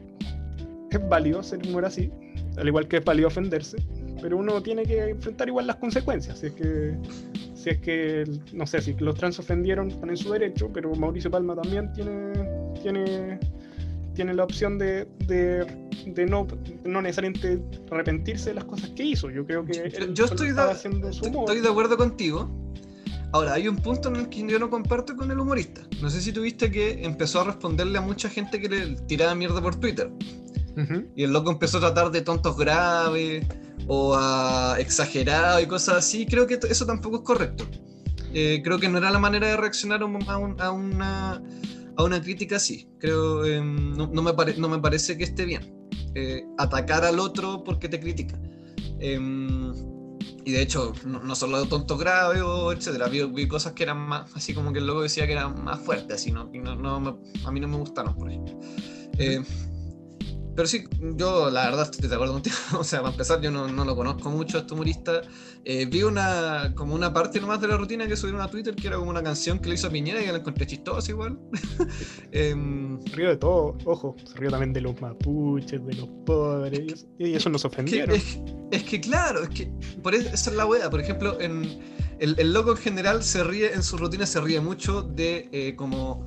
[0.99, 2.11] es válido hacer humor así,
[2.57, 3.77] al igual que es válido ofenderse,
[4.21, 6.39] pero uno tiene que enfrentar igual las consecuencias.
[6.39, 6.97] Si es que,
[7.55, 11.31] si es que no sé, si los trans ofendieron, están en su derecho, pero Mauricio
[11.31, 12.33] Palma también tiene,
[12.83, 13.39] tiene,
[14.15, 15.65] tiene la opción de, de,
[16.07, 16.47] de no,
[16.85, 19.31] no necesariamente arrepentirse de las cosas que hizo.
[19.31, 21.45] Yo creo que Yo- él yo estoy de- haciendo su humor.
[21.47, 22.51] estoy de acuerdo contigo.
[23.33, 25.83] Ahora, hay un punto en el que yo no comparto con el humorista.
[26.03, 29.63] No sé si tuviste que empezó a responderle a mucha gente que le tiraba mierda
[29.63, 30.11] por Twitter.
[30.77, 31.07] Ujú.
[31.17, 33.47] Y el loco empezó a tratar de tontos graves
[33.87, 36.27] o a exagerado y cosas así.
[36.27, 37.67] Creo que eso tampoco es correcto.
[38.33, 41.43] Eh, creo que no era la manera de reaccionar a, un- a un- a una,
[41.97, 42.89] a una crítica así.
[43.01, 45.77] Creo, eh, no, no me pare- no me parece que esté bien.
[46.17, 48.37] eh, atacar al otro porque te critica.
[48.99, 49.73] Em,
[50.45, 52.43] y de hecho, no, no solo tontos graves
[52.77, 55.63] etcétera, vi, vi cosas que eran más, así como que el loco decía que eran
[55.63, 56.51] más fuertes, así, ¿no?
[56.53, 58.59] No, no a mí no me gustaron, por ejemplo.
[60.57, 60.85] Pero sí,
[61.17, 62.57] yo la verdad estoy de acuerdo contigo.
[62.79, 65.23] O sea, para empezar, yo no, no lo conozco mucho a este humorista.
[65.65, 68.89] Eh, vi una, como una parte nomás de la rutina que subieron a Twitter, que
[68.89, 71.39] era como una canción que le hizo a Piñera y que la encontré chistosa igual.
[72.33, 77.07] Em, Se rió de todo, ojo, se rió también de los mapuches, de los pobres,
[77.19, 78.15] y eso, eso nos ofendieron.
[78.15, 78.39] es,
[78.71, 79.71] es que claro, es que
[80.03, 80.89] por eso, esa es la wea.
[80.91, 81.79] Por ejemplo, en,
[82.19, 85.75] el, el loco en general se ríe, en su rutina se ríe mucho de eh,
[85.77, 86.25] como.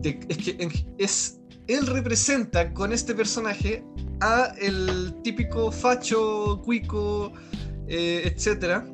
[0.00, 1.40] De, es que en- es.
[1.66, 3.84] Él representa con este personaje
[4.20, 7.32] a el típico facho, cuico,
[7.88, 8.86] eh, etcétera,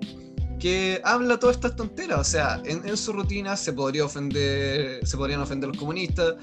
[0.59, 2.21] que habla todas estas tonteras.
[2.21, 6.35] O sea, en, su rutina se podría ofender, se podrían ofender los comunistas,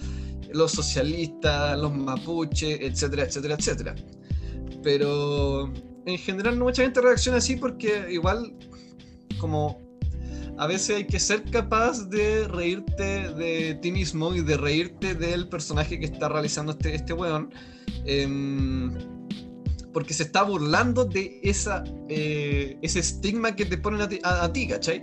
[0.51, 3.95] los socialistas, los mapuches, etcétera, etcétera, etcétera.
[4.83, 5.71] Pero
[6.05, 8.53] en general no mucha gente reacciona así porque igual
[9.39, 9.86] como
[10.57, 15.47] a veces hay que ser capaz de reírte de ti mismo y de reírte del
[15.49, 17.49] personaje que está realizando este, este weón.
[18.05, 18.93] em,
[19.93, 24.43] porque se está burlando de esa, eh, ese estigma que te ponen a ti, a-
[24.45, 24.99] a ti, ¿cachai?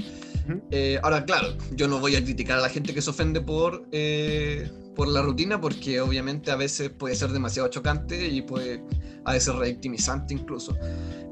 [0.48, 0.62] Ujú.
[0.70, 3.86] Eh, ahora, claro, yo no voy a criticar a la gente que se ofende por,
[3.92, 8.82] eh, por la rutina, porque obviamente a veces puede ser demasiado chocante y puede
[9.24, 10.76] a veces revictimizante incluso.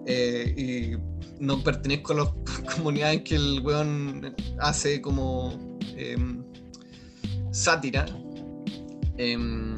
[0.07, 0.97] Eh, y
[1.43, 2.29] no pertenezco a las
[2.77, 6.43] comunidades que el weón hace como em,
[7.51, 8.07] sátira.
[9.19, 9.75] Em,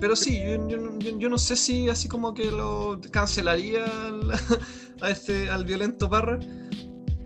[0.00, 4.30] pero sí, yo, yo- yo- yo no sé si así como que lo cancelaría al,
[5.00, 6.38] a este, al violento Parra.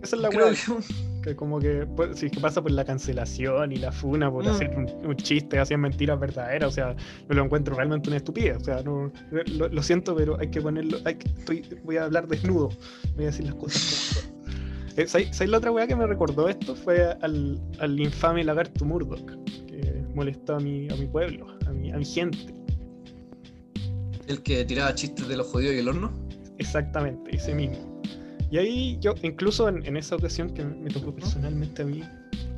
[0.03, 0.83] Esa es la Creo que-
[1.25, 4.45] que como que pues, si es que pasa por la cancelación y la funa por
[4.45, 4.47] Mm.
[4.49, 8.57] hacer un, un chiste, hacían mentiras verdaderas, o sea, yo lo encuentro realmente una estupidez,
[8.57, 9.11] o sea, no,
[9.57, 12.69] lo, lo siento, pero hay que ponerlo, hay que- estoy, voy a hablar desnudo,
[13.15, 14.35] voy a decir las cosas como.
[14.97, 16.73] Eh, ¿sabes, sabes la otra weá que me recordó esto?
[16.73, 19.29] Fue al, al infame lagarto Murdoch,
[19.67, 22.37] que molestó a mi, a mi pueblo, a mi, a mi gente.
[24.27, 26.11] El que tiraba chistes de los judíos y el horno.
[26.59, 27.94] Exactamente, ese mismo.
[28.51, 32.03] Y ahí yo, incluso en, en esa ocasión que me tocó personalmente a mí,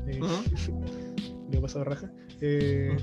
[0.08, 0.82] eh, Ujú.
[1.52, 2.95] le he pasado raja, eh,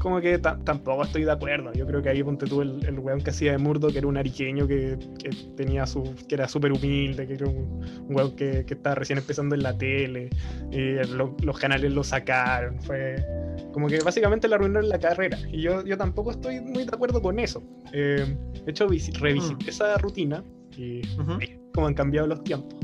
[0.00, 1.72] como que ta- tampoco estoy de acuerdo.
[1.72, 4.06] Yo creo que ahí ponte tú el, el weón que hacía de Murdo, que era
[4.06, 8.36] un ariqueño que, que tenía su, que era súper humilde, que era un, un weón
[8.36, 10.28] que, que estaba recién empezando en la tele,
[10.70, 13.24] y lo- los canales lo sacaron, fue,
[13.72, 15.38] Como que básicamente le arruinaron la carrera.
[15.50, 17.62] Y yo, yo tampoco estoy muy de acuerdo con eso.
[17.94, 19.68] Eh, de hecho, visi- revisité Mm.
[19.70, 20.44] esa rutina
[20.76, 21.38] y Ujú.
[21.38, 22.78] ve cómo han cambiado los tiempos.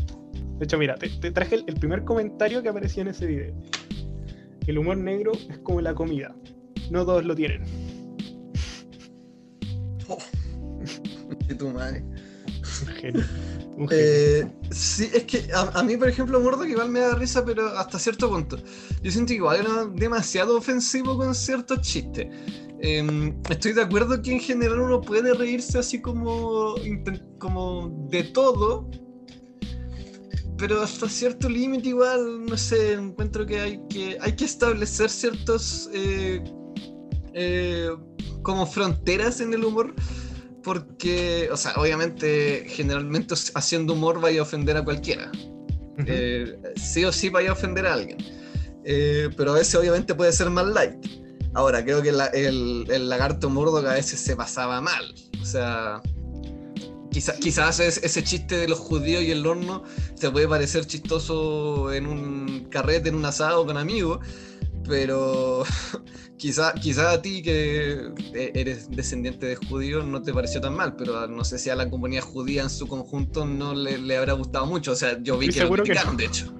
[0.59, 3.55] De hecho, mira, te, te traje el, el primer comentario que aparecía en ese video.
[4.67, 6.35] El humor negro es como la comida.
[6.91, 7.63] No todos lo tienen.
[11.49, 12.05] Y tu madre.
[13.01, 13.25] Genio.
[13.91, 17.67] Eh, sí, es que a, a mí, por ejemplo, Murdoch igual me da risa, pero
[17.69, 18.59] hasta cierto punto.
[19.03, 22.27] Yo siento que igual era demasiado ofensivo con ciertos chistes.
[22.83, 26.75] Eh, estoy de acuerdo que en general uno puede reírse así como,
[27.39, 28.91] como de todo,
[30.57, 35.91] pero hasta cierto límite igual, no sé, encuentro que hay que, hay que establecer ciertos
[35.93, 36.43] eh,
[37.35, 37.91] eh,
[38.43, 39.95] como fronteras en el humor
[40.63, 45.31] porque, o sea, obviamente, generalmente haciendo humor vaya a ofender a cualquiera.
[46.07, 48.19] Eh, sí o sí vaya a ofender a alguien.
[48.85, 50.95] Eh, pero a veces obviamente puede ser más light.
[51.55, 55.15] Ahora, creo que la- el, el lagarto Murdoch a veces se pasaba mal.
[55.43, 56.01] O sea,
[57.11, 59.83] quizá- quizás es- ese chiste de los judíos y el horno
[60.19, 64.21] te puede parecer chistoso en un carrete, en un asado con amigos,
[64.89, 65.65] pero
[66.41, 68.01] quizá, quizá a ti que
[68.35, 71.77] e- eres descendiente de judíos no te pareció tan mal, pero no sé si a
[71.77, 74.93] la comunidad judía en su conjunto no le, le habrá gustado mucho.
[74.93, 76.53] O sea, yo vi Estoy que lo que criticaron, de hecho.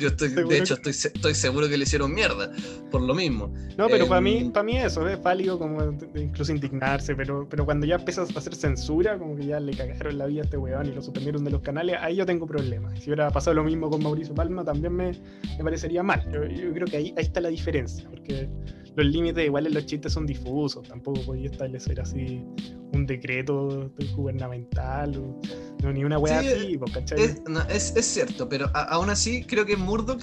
[0.00, 2.50] Yo estoy, Seguro de hecho, que- estoy, estoy seguro que le hicieron mierda
[2.90, 3.52] por lo mismo.
[3.76, 5.82] No, pero para mí, Em, para mí eso es válido como
[6.14, 10.16] incluso indignarse, pero, pero cuando ya empiezas a hacer censura, como que ya le cagaron
[10.18, 12.98] la vida a este weón y lo suspendieron de los canales, ahí yo tengo problemas.
[13.00, 15.12] Si hubiera pasado lo mismo con Mauricio Palma, también me,
[15.58, 16.22] me parecería mal.
[16.32, 18.48] Yo, yo creo que ahí, ahí está la diferencia, porque
[18.94, 22.44] los límites igual en los chistes son difusos, tampoco podía establecer así
[22.92, 25.40] un decreto gubernamental, o,
[25.82, 27.20] no, ni una weá Sí, así, pues, ¿cachai?
[27.22, 30.22] Es, no, es- es cierto, pero a- aún así creo que Murdoch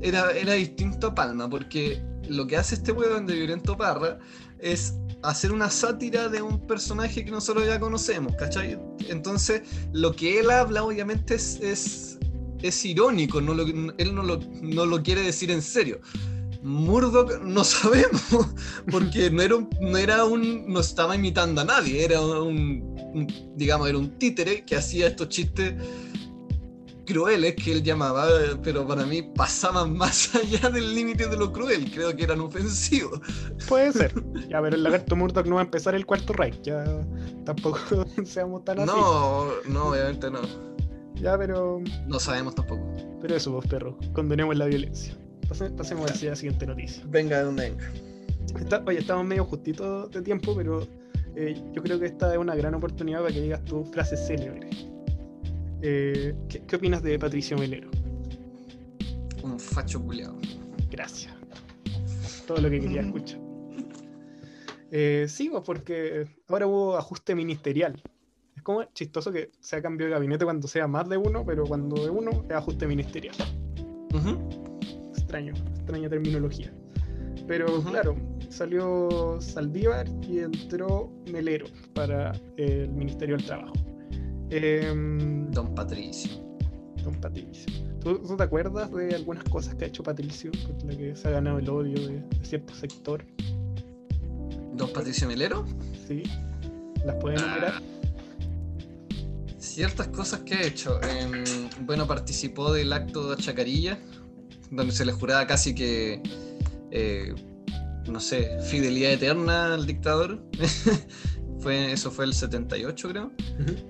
[0.00, 4.18] era, era distinto a Palma, porque lo que hace este weón de Violento Parra
[4.58, 8.78] es hacer una sátira de un personaje que nosotros ya conocemos, ¿cachai?
[9.08, 9.62] Entonces,
[9.92, 12.18] lo que él habla obviamente es, es,
[12.62, 13.66] es irónico, no lo-
[13.98, 16.00] él no lo, no lo quiere decir en serio.
[16.64, 18.22] Murdoch no sabemos,
[18.90, 23.52] porque no era un, no era un, no estaba imitando a nadie, era un, un-
[23.54, 25.74] digamos, era un títere que hacía estos chistes
[27.06, 28.26] crueles que él llamaba,
[28.62, 33.20] pero para mí pasaban más allá del límite de lo cruel, creo que eran ofensivos.
[33.68, 34.14] Puede ser.
[34.48, 36.84] Ya, pero el lagarto Murdoch no va a empezar el cuarto Reich, ya
[37.44, 37.78] tampoco
[38.24, 38.86] seamos tan así.
[38.86, 40.40] No, no, obviamente no.
[41.16, 42.86] Ya, pero, No sabemos tampoco.
[43.20, 45.16] pero eso, vos perros, condenemos la violencia.
[45.48, 47.02] Pase- pasemos a la siguiente noticia.
[47.08, 47.90] Venga, de donde venga.
[48.58, 50.86] Está- oye, estamos medio justitos de tiempo, pero
[51.36, 54.70] eh, yo creo que esta es una gran oportunidad para que digas tu frase célebre.
[55.82, 57.90] Eh, ¿qué, qué opinas de Patricio Melero?
[59.42, 60.36] Un facho culiado.
[60.90, 61.34] Gracias.
[62.46, 63.40] Todo lo que quería escuchar.
[64.90, 68.00] Eh, sí, pues porque ahora hubo ajuste ministerial.
[68.56, 72.02] Es como chistoso que sea cambio de gabinete cuando sea más de uno, pero cuando
[72.04, 73.34] de uno es ajuste ministerial.
[75.34, 76.72] Extraño, extraña terminología.
[77.48, 78.14] Pero claro,
[78.50, 83.72] salió Saldívar y entró Melero para el Ministerio del Trabajo.
[84.50, 86.40] Em, Don Patricio.
[87.02, 87.66] don Patricio.
[88.00, 91.26] ¿Tú, tú te acuerdas de algunas cosas que ha hecho Patricio con la que se
[91.26, 93.24] ha ganado el odio de, de cierto sector?
[94.76, 95.64] Don Patricio Melero.
[96.06, 96.22] ¿Sí?
[97.04, 97.82] ¿Las puede enumerar?
[99.58, 101.00] Ciertas cosas que ha hecho.
[101.02, 101.42] Em,
[101.80, 103.98] bueno, participó del acto de Chacarilla,
[104.74, 106.20] donde se le juraba casi que,
[106.90, 107.34] eh,
[108.10, 110.42] no sé, fidelidad eterna al dictador.
[111.60, 113.32] fue, eso fue el 78, creo.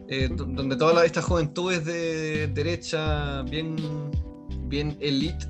[0.09, 3.77] Eh, do- donde toda la, esta juventud es de derecha, bien,
[4.68, 5.47] bien elite,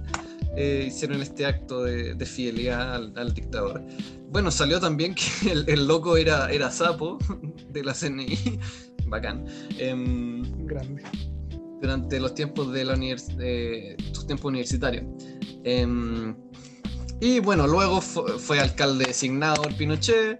[0.57, 3.83] eh, hicieron este acto de, de fidelidad al, al dictador.
[4.31, 7.18] Bueno, salió también que el, el loco era, era sapo
[7.70, 8.59] de la CNI,
[9.07, 9.44] bacán.
[9.79, 11.03] Em, Grande.
[11.85, 12.94] Durante los tiempos de la
[13.40, 15.05] eh, sus tiempos universitarios.
[15.64, 16.35] Em,
[17.20, 20.38] y bueno, luego fu- fue, alcalde designado por Pinochet.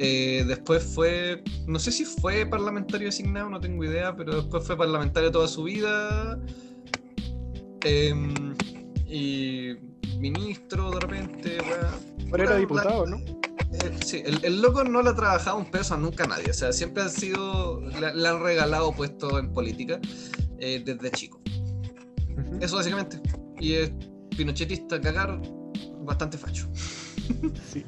[0.00, 4.76] eh, después fue, no sé si fue parlamentario designado, no tengo idea, pero después fue
[4.76, 6.38] parlamentario toda su vida.
[7.84, 8.54] Em,
[9.06, 9.74] y
[10.18, 11.58] ministro de repente.
[12.30, 13.16] Pero era La- diputado, ¿no?
[13.18, 16.50] eh, sí, el, el loco no le ha trabajado un peso a nunca a nadie.
[16.50, 17.80] O sea, siempre ha sido.
[17.80, 20.00] Le, le han regalado puesto en política
[20.58, 21.40] eh, desde chico.
[22.60, 23.20] Eso básicamente.
[23.60, 23.92] Y es
[24.36, 25.40] pinochetista, cagar,
[26.04, 26.68] bastante facho.
[26.74, 27.84] Sí.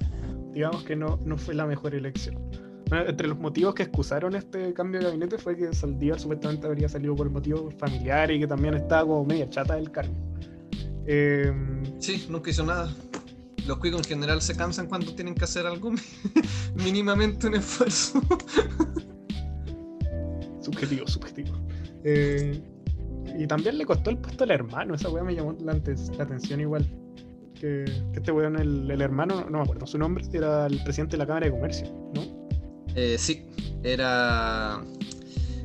[0.52, 2.36] Digamos que no, no fue la mejor elección.
[2.88, 6.88] Bueno, entre los motivos que excusaron este cambio de gabinete fue que Saldívar supuestamente habría
[6.88, 10.14] salido por motivos familiares y que también estaba como media chata del cargo.
[11.06, 12.94] Em, Sí, nunca hizo nada.
[13.66, 15.92] los cuicos en general se cansan cuando tienen que hacer algo
[16.76, 18.20] mínimamente un esfuerzo.
[20.60, 21.54] subjetivo, subjetivo.
[22.08, 22.62] Eh,
[23.36, 26.60] y también le costó el puesto al hermano, esa weá me llamó la, la atención
[26.60, 26.86] igual.
[27.54, 31.12] Que, que, este weón, el, el, hermano, no me acuerdo su nombre, era el presidente
[31.12, 32.22] de la Cámara de Comercio, ¿no?
[32.94, 33.44] Eh, sí,
[33.82, 34.84] era.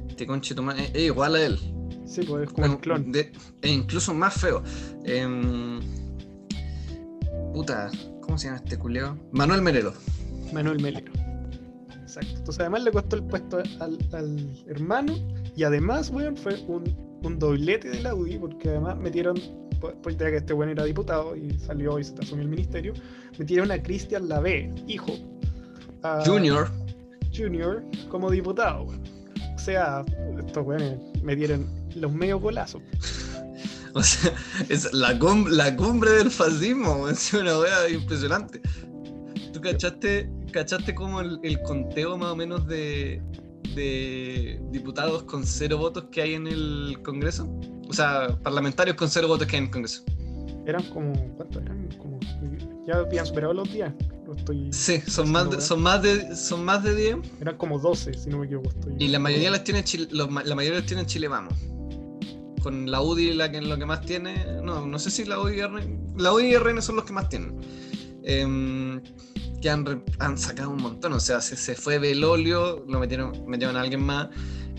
[0.10, 0.56] Este conche
[0.94, 1.60] es igual a él.
[2.06, 3.12] Sí, pues es como el clon.
[3.12, 4.64] De, e incluso más feo.
[5.06, 5.80] Eh,
[7.54, 9.18] puta, ¿cómo se llama este culeo?
[9.32, 9.94] Manuel Melero.
[10.52, 11.12] Manuel Melero.
[12.02, 12.32] Exacto.
[12.36, 15.14] Entonces además le costó el puesto al, al hermano
[15.56, 19.40] y además, weón, fue un, un, doblete de la UDI porque además metieron,
[20.02, 22.94] pues ya que este weón era diputado y salió y se asumió el ministerio,
[23.38, 25.14] metieron a Cristian Lavé, hijo.
[26.04, 26.70] A, Junior.
[27.36, 29.02] Junior como diputado, weón.
[29.56, 30.04] O sea,
[30.40, 32.82] estos weones metieron los medios golazos.
[33.94, 34.34] O sea,
[34.70, 38.62] es la, la cumbre del fascismo, es una wea impresionante.
[39.52, 43.22] ¿Tú cachaste, cachaste como el, el, conteo más o menos de,
[43.76, 47.48] de diputados con cero votos que hay en el Congreso?
[47.88, 50.04] O sea, parlamentarios con cero votos que hay en el Congreso.
[50.66, 51.90] Eran como, ¿cuántos eran?
[51.98, 52.20] Como,
[52.88, 53.94] ya habían superado los días.
[54.38, 57.18] Estoy sí, son más, de, son, más de, son más de 10.
[57.42, 58.70] Eran como 12, si no me equivoco.
[58.70, 61.54] Estoy y la mayoría las tiene Chile, los, la mayoría las tiene en Chile Vamos
[62.62, 64.46] con la UDI la que, lo que más tiene.
[64.64, 66.14] No, no sé si la UDI y RN.
[66.18, 67.60] La UDI y RN son los que más tienen.
[68.24, 69.02] Eh,
[69.62, 71.14] que han, han, sacado un montón.
[71.14, 74.30] O sea, se, se, fue Belolio, lo metieron, metieron a alguien más.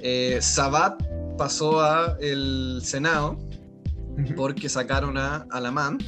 [0.02, 1.02] Eh, Sabat
[1.38, 3.38] pasó a el Senado
[4.36, 5.98] porque sacaron a Alamán.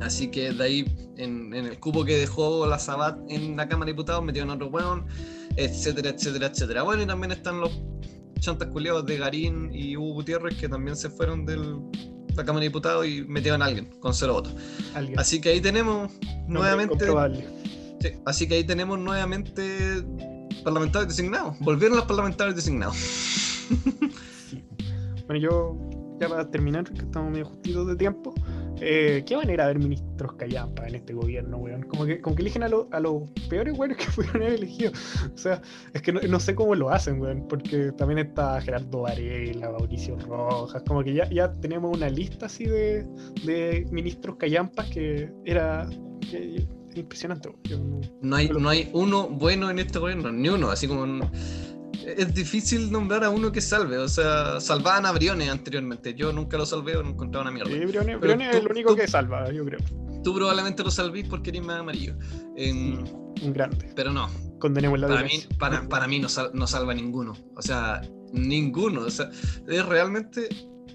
[0.00, 3.86] Así que de ahí, en, en, el cupo que dejó la Sabat en la Cámara
[3.86, 5.06] de Diputados, metieron otro weón,
[5.56, 6.82] etcétera, etcétera, etcétera.
[6.82, 7.70] Bueno, y también están los
[8.40, 12.68] chantas culiados de Garín y Hugo Gutiérrez que también se fueron de la Cámara de
[12.68, 14.54] Diputados y metieron a alguien con cero votos.
[15.16, 16.10] Así que ahí tenemos
[16.48, 16.96] nuevamente.
[18.00, 20.02] Sí, así que ahí tenemos nuevamente
[20.64, 21.58] parlamentarios designados.
[21.60, 22.96] Volvieron los parlamentarios designados.
[25.26, 28.34] Bueno, yo ya para terminar, que estamos medio justitos de tiempo,
[28.80, 31.82] eh, ¿qué manera de haber ministros callampa en este gobierno, weón?
[31.82, 34.92] Como que, como que eligen a, a los peores weones que pudieron haber elegido.
[35.32, 35.62] O sea,
[35.94, 40.18] es que no, no, sé cómo lo hacen, weón, porque también está Gerardo Varela, Mauricio
[40.18, 43.06] Rojas, como que ya, ya tenemos una lista así de,
[43.44, 45.88] de ministros callampas que era...
[46.94, 47.50] impresionante.
[47.70, 51.30] No, no, hay, no hay uno bueno en este gobierno, ni uno, así como
[52.04, 53.98] es difícil nombrar a uno que salve.
[53.98, 56.14] O sea, salvaban a Briones anteriormente.
[56.14, 57.70] Yo nunca lo salvé o no encontraba una mierda.
[57.70, 59.80] Sí, Briones, Briones es el único tú, que salva, yo creo.
[60.22, 62.14] Tú probablemente lo salvís porque eres más amarillo.
[62.56, 62.72] Eh,
[63.42, 63.90] un grande.
[63.94, 64.28] Pero no.
[64.58, 67.34] Condenemos la para mí, para, para, mí no, sal, no salva ninguno.
[67.56, 69.02] O sea, ninguno.
[69.02, 69.30] O sea,
[69.66, 70.48] es realmente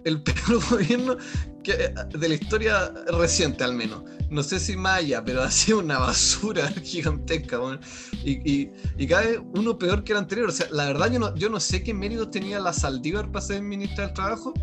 [0.03, 1.17] el peor gobierno
[1.65, 4.03] que, de la historia reciente al menos.
[4.29, 7.57] No sé si Maya, pero ha sido una basura gigantesca.
[7.57, 7.79] Bueno.
[8.23, 10.49] Y, y, y, cada vez uno peor que el anterior.
[10.49, 13.45] O sea, la verdad yo no, yo no sé qué méritos tenía la Saldívar para
[13.45, 14.53] ser ministra del Trabajo,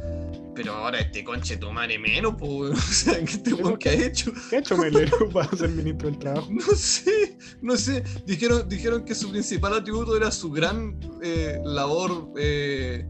[0.55, 4.33] pero ahora este conche tu madre menos, pues, o sea, ¿qué, te, ¿qué ha hecho?
[4.51, 6.49] ¿Qué ha hecho Melero para ser ministro del Trabajo?
[6.51, 8.03] No sé, no sé.
[8.27, 12.33] Dijeron, dijeron que su principal atributo era su gran eh, labor...
[12.37, 13.07] Eh,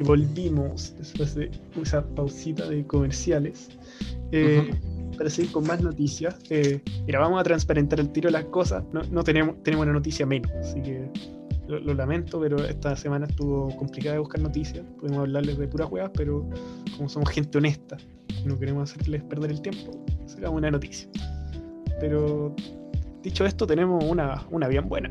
[0.00, 1.50] volvimos después de
[1.82, 3.68] esa pausita de comerciales.
[4.32, 4.70] Eh,
[5.18, 6.36] Para seguir con más noticias.
[6.48, 8.84] Eh, mira, vamos a transparentar el tiro de las cosas.
[8.92, 11.10] No, no tenemos, tenemos una noticia menos, así que
[11.66, 14.86] lo, lo lamento, pero esta semana estuvo complicada de buscar noticias.
[15.00, 16.48] Pudimos hablarles de puras huevas, pero
[16.96, 17.96] como somos gente honesta,
[18.44, 19.90] no queremos hacerles perder el tiempo,
[20.26, 21.08] será una noticia.
[22.00, 22.54] Pero
[23.24, 25.10] dicho esto, tenemos una, una bien buena.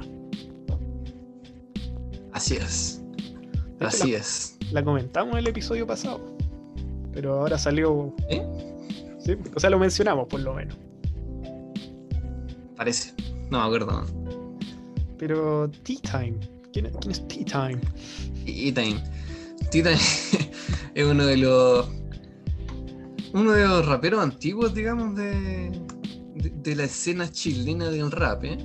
[2.32, 3.04] Así es.
[3.80, 4.58] Así la- es.
[4.72, 6.38] La comentamos en el episodio pasado,
[7.14, 8.14] pero ahora salió.
[8.30, 8.42] ¿Eh?
[9.28, 9.38] ¿Sí?
[9.56, 10.76] O sea, lo mencionamos por lo menos.
[12.76, 13.14] Parece.
[13.52, 14.06] No me acuerdo.
[15.18, 16.38] Pero Tea Time.
[16.74, 17.82] ¿Quién, quién es Tea Time?
[18.46, 19.04] E-Time.
[19.72, 19.96] T-Time
[20.96, 21.88] es uno de los.
[23.34, 25.70] Uno de los raperos antiguos, digamos, de,
[26.36, 28.44] de, de la escena chilena del rap.
[28.46, 28.58] ¿eh?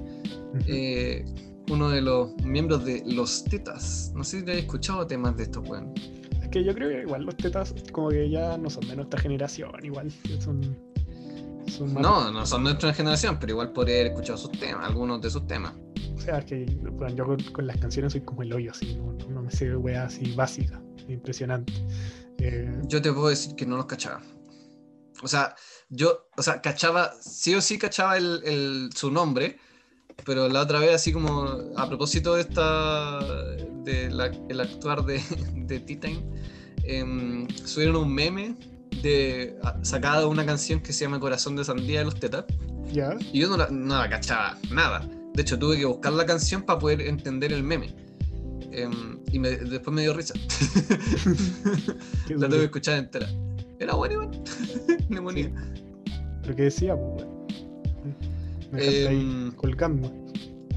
[0.66, 1.24] Eh,
[1.70, 4.12] uno de los miembros de Los Tetas.
[4.14, 5.92] No sé si te has escuchado temas de estos, weón.
[5.96, 6.21] Es
[6.52, 9.72] que yo creo que igual los tetas, como que ya no son de nuestra generación,
[9.84, 10.10] igual.
[10.40, 10.60] Son.
[11.66, 14.86] son más- No, no son de nuestra generación, pero igual podría haber escuchado sus temas,
[14.88, 15.72] algunos de sus temas.
[16.16, 18.94] O sea, que bueno, yo con, con las canciones soy como el hoyo, así.
[18.96, 20.80] No, no- no me sé weá así básica.
[21.08, 21.72] Impresionante.
[22.38, 24.20] Eh, Yo te puedo decir que no los cachaba.
[25.22, 25.54] O sea,
[25.88, 29.58] yo, o sea, cachaba, sí o sí cachaba el, el- su nombre,
[30.24, 31.46] pero la otra vez, así como
[31.76, 33.18] a propósito de esta,
[33.84, 35.20] de la- el actuar de,
[35.56, 36.22] de T-Time,
[36.84, 38.56] em, subieron un meme
[39.02, 42.44] de sacada de una canción que se llama Corazón de Sandía de los Tetas,
[42.92, 43.16] ya.
[43.32, 45.08] y yo no la, no la cachaba nada.
[45.34, 47.94] De hecho, tuve que buscar la canción para poder entender el meme.
[48.70, 50.34] Em, y me- después me dio risa.
[52.26, 53.28] ¿Qué La tuve que escuchar entera.
[53.78, 54.30] Era buena, igual.
[55.08, 55.50] Le ponía.
[56.46, 57.26] Lo que decía, pues,
[58.72, 60.12] ahí Em, colgando.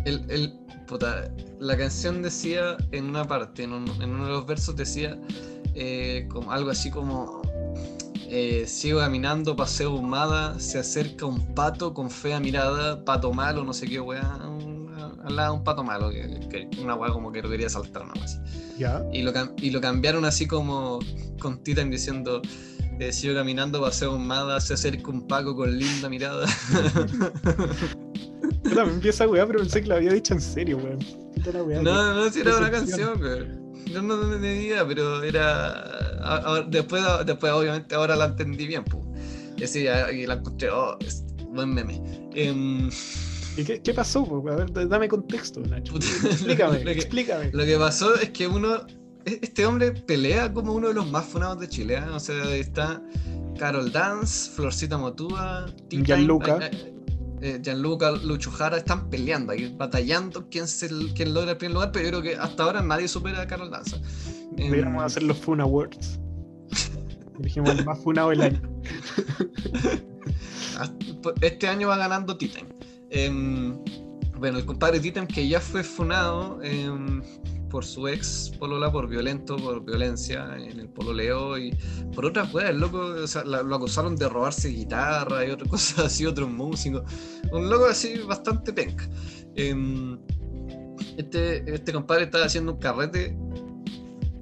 [0.06, 0.54] el, el-
[0.88, 5.18] puta, la canción decía en una parte, en, un- en uno de los versos decía
[5.74, 7.42] eh, como, algo así como
[8.30, 13.74] eh, sigo caminando, paseo humada, se acerca un pato con fea mirada, pato malo, no
[13.74, 14.76] sé qué weá, un-
[15.24, 18.14] al lado un pato malo, que, que una weá como que lo quería saltar, una
[18.14, 18.38] weá así.
[18.78, 19.04] Ya.
[19.12, 21.00] Y lo, y lo cambiaron así como
[21.40, 22.42] con Titan diciendo
[23.00, 26.46] eh, sigo caminando, paseo humada, se acerca un paco con linda mirada.
[28.64, 31.00] Yo también vi esa weá, pero pensé que la había dicho en serio, weón.
[31.84, 33.66] No, no, si era una canción, güey.
[33.92, 35.70] Yo no idea, pero era.
[36.24, 39.04] a- a- después, después, obviamente, ahora la entendí bien, pues.
[39.58, 41.24] Y ya- y la encontré, oh, es
[41.54, 42.02] buen meme.
[42.34, 42.90] Em,
[43.58, 44.26] ¿Y qué, qué pasó?
[44.26, 44.44] po?
[44.50, 45.94] A ver, dame contexto, Nacho.
[46.26, 47.52] Explícame, lo que- explícame.
[47.54, 48.86] lo que pasó es que uno.
[49.26, 52.10] E- Este hombre pelea como uno de los más funados de Chile, ¿eh?
[52.14, 53.02] O sea, está
[53.58, 56.58] Carol Dance, Florcita Motúa, Gianluca.
[56.68, 56.94] eh, eh,
[57.42, 61.92] eh, Gianluca, Lucho Jara, están peleando ahí, batallando quién, se, quién logra el primer lugar,
[61.92, 63.96] pero yo creo que hasta ahora nadie supera a Carol Dance.
[64.58, 66.20] Em, Deberíamos hacer los Fun Awards.
[67.40, 68.62] Dijimos el más funado del año.
[71.42, 72.68] Este año va ganando Titan.
[73.10, 73.78] Em,
[74.38, 77.22] bueno, el compadre Titan que ya fue funado em,
[77.76, 81.76] por su ex polola por violento, por violencia en el pololeo y
[82.14, 82.70] por otras cosas.
[82.70, 87.04] El loco, o sea, lo acusaron de robarse guitarra y otras cosas así, otros músicos.
[87.52, 89.10] Un loco así bastante penca.
[89.56, 90.18] Em,
[91.18, 93.38] este, este compadre estaba haciendo un carrete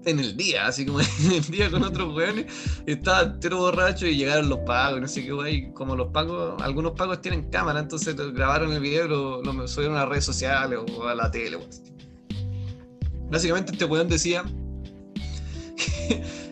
[0.05, 2.45] en el día, así como en el día con otros weones.
[2.85, 5.71] Estaba entero borracho y llegaron los pagos, no sé qué wey.
[5.73, 9.97] Como los pagos, algunos pagos tienen cámara, entonces grabaron el video y lo, lo subieron
[9.97, 11.57] a las redes sociales o a la tele.
[11.57, 11.92] wey.
[13.33, 14.43] Básicamente este weón decía.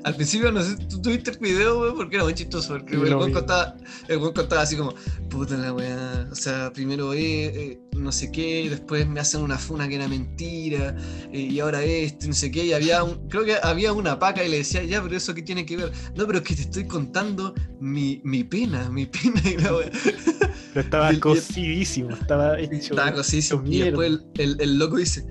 [0.03, 2.69] Al principio, no sé, tú tuviste el video, weón, porque era muy chistoso.
[2.69, 3.75] Porque el weón contaba,
[4.07, 4.95] el weón contaba así como,
[5.29, 6.27] puta la weá.
[6.31, 10.07] O sea, primero eh, eh, no sé qué, después me hacen una funa que era
[10.07, 10.95] mentira,
[11.31, 12.65] eh, y ahora esto, no sé qué.
[12.65, 15.43] Y había un, creo que había una paca y le decía, ya, pero eso qué
[15.43, 15.91] tiene que ver.
[16.15, 19.39] No, pero es que te estoy contando mi, mi pena, mi pena.
[19.45, 19.91] Y la weá.
[20.73, 22.75] Pero estaba cocidísimo, estaba hecho.
[22.95, 25.23] Estaba hecho Y después el- el loco dice: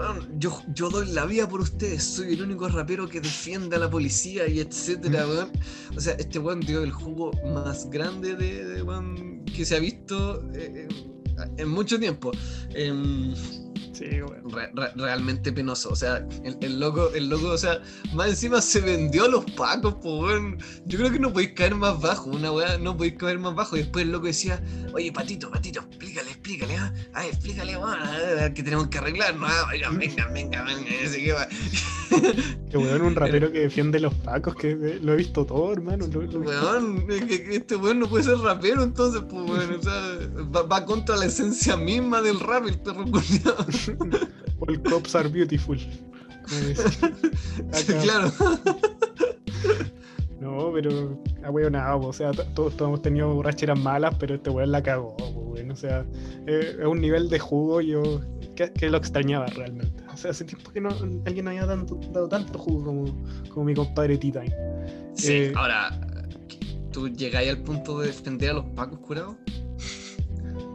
[0.00, 3.78] Bueno, yo, yo doy la vida por ustedes, soy el único rapero que defiende a
[3.78, 5.50] la policía y etcétera, weón.
[5.94, 9.78] O sea, este weón dio el jugo más grande de, de weón que se ha
[9.78, 12.30] visto eh, en, en mucho tiempo.
[12.70, 13.34] Em,
[14.96, 15.90] Realmente penoso.
[15.90, 17.80] O sea, el, loco, el loco, o sea,
[18.14, 20.40] más encima se vendió a los pacos, pues.
[20.86, 23.76] Yo creo que no podéis caer más bajo, una weá, no podéis caer más bajo.
[23.76, 27.78] Y después el loco decía, oye, patito, patito, explícale, explícale, ah, explícale,
[28.54, 31.34] que tenemos que arreglar, no, ah, venga, venga, venga, así que.
[32.70, 36.06] Que weón, un rapero que defiende los pacos, que eh, lo he visto todo, hermano.
[36.06, 40.18] lo- lo- Weón, este weón no puede ser rapero, entonces, pues weón, o sea,
[40.54, 43.56] va, va contra la esencia misma del rap, el perro culiao.
[44.60, 45.78] All cops are beautiful.
[45.78, 46.74] Eh,
[48.02, 48.32] claro.
[50.40, 54.48] No, pero a weón nada, o sea, todos, todos hemos tenido borracheras malas, pero este
[54.50, 55.70] weón la cagó, weón.
[55.70, 56.04] O sea,
[56.46, 58.20] eh, es un nivel de jugo yo
[58.54, 60.02] que, que lo extrañaba realmente.
[60.12, 60.90] O sea, hace tiempo que no,
[61.26, 63.04] alguien no había tanto- dado tanto jugo como,
[63.48, 64.54] como mi compadre T-Time.
[65.14, 65.98] Sí, Eh, ahora,
[66.92, 69.36] ¿tú llegáis al punto de defender a los pacos curados?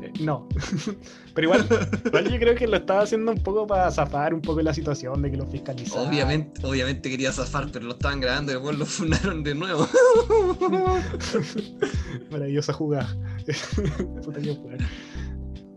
[0.02, 0.48] Eh, no.
[1.34, 1.68] pero igual,
[2.06, 5.22] igual yo creo que lo estaba haciendo un poco para zafar un poco la situación
[5.22, 6.08] de que lo fiscalizaban.
[6.08, 9.88] Obviamente, obviamente quería zafar, pero lo estaban grabando y después lo fundaron de nuevo.
[12.32, 13.16] Maravillosa jugada.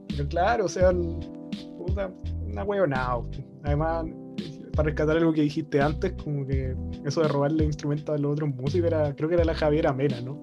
[0.09, 0.91] Pero claro, o sea,
[2.07, 3.21] puta, una huevonada.
[3.65, 4.07] Además,
[4.75, 8.51] para rescatar algo que dijiste antes, como que eso de robarle instrumentos a los otros
[8.55, 10.41] músicos era, creo que era la Javiera Mena, ¿no?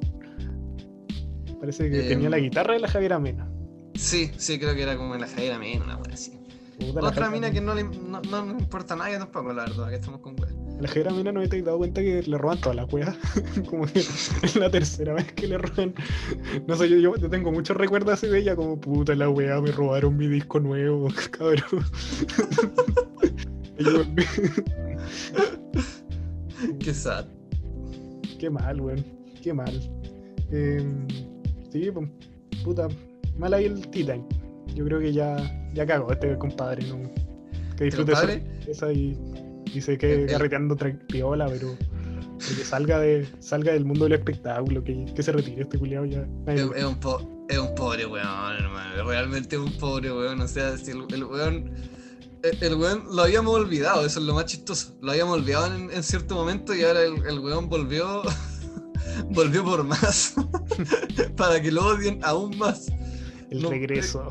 [1.59, 3.49] Parece que Eh, tenía la guitarra de la Javiera Mena.
[3.93, 6.37] Sí, sí, creo que era como la Javiera Mena, una wea así.
[7.01, 10.19] Otra mina que no le, no, no importa a nadie tampoco, la verdad, que estamos
[10.19, 10.51] con wea.
[10.80, 13.15] La Javiera Mena no me he dado cuenta que le roban todas las weas.
[13.69, 15.93] como que es la tercera vez que le roban.
[16.67, 20.17] No sé, yo, tengo muchos recuerdos así de ella, como puta la wea, me robaron
[20.17, 21.86] mi disco nuevo, cabrón.
[23.80, 24.03] Yo,
[26.80, 27.26] Qué sad.
[28.39, 29.05] Qué mal, weón.
[29.41, 29.73] Qué mal.
[30.51, 31.07] Em,
[31.71, 32.09] sí, pues,
[32.63, 32.88] puta.
[33.38, 34.26] Mal ahí el T-Time.
[34.76, 35.38] Yo creo que ya,
[35.73, 36.97] ya cagó este compadre, ¿no?
[37.78, 39.17] Que disfrute cerveza y,
[39.66, 41.76] quede el- carreteando piola, pero,
[42.39, 46.28] que salga, de, salga del mundo del espectáculo, que, que se retire este culiado ya.
[46.47, 49.03] Es, un po- es un pobre weón, hermano.
[49.05, 50.41] Realmente es un pobre weón.
[50.41, 51.72] O sea, si el, el weón.
[52.43, 54.95] El, el weón lo habíamos olvidado, eso es lo más chistoso.
[55.01, 58.22] Lo habíamos olvidado en, en cierto momento y ahora el, el weón volvió.
[59.32, 60.36] volvió por más.
[61.38, 62.88] para que lo odien aún más.
[63.49, 64.28] el no, regreso.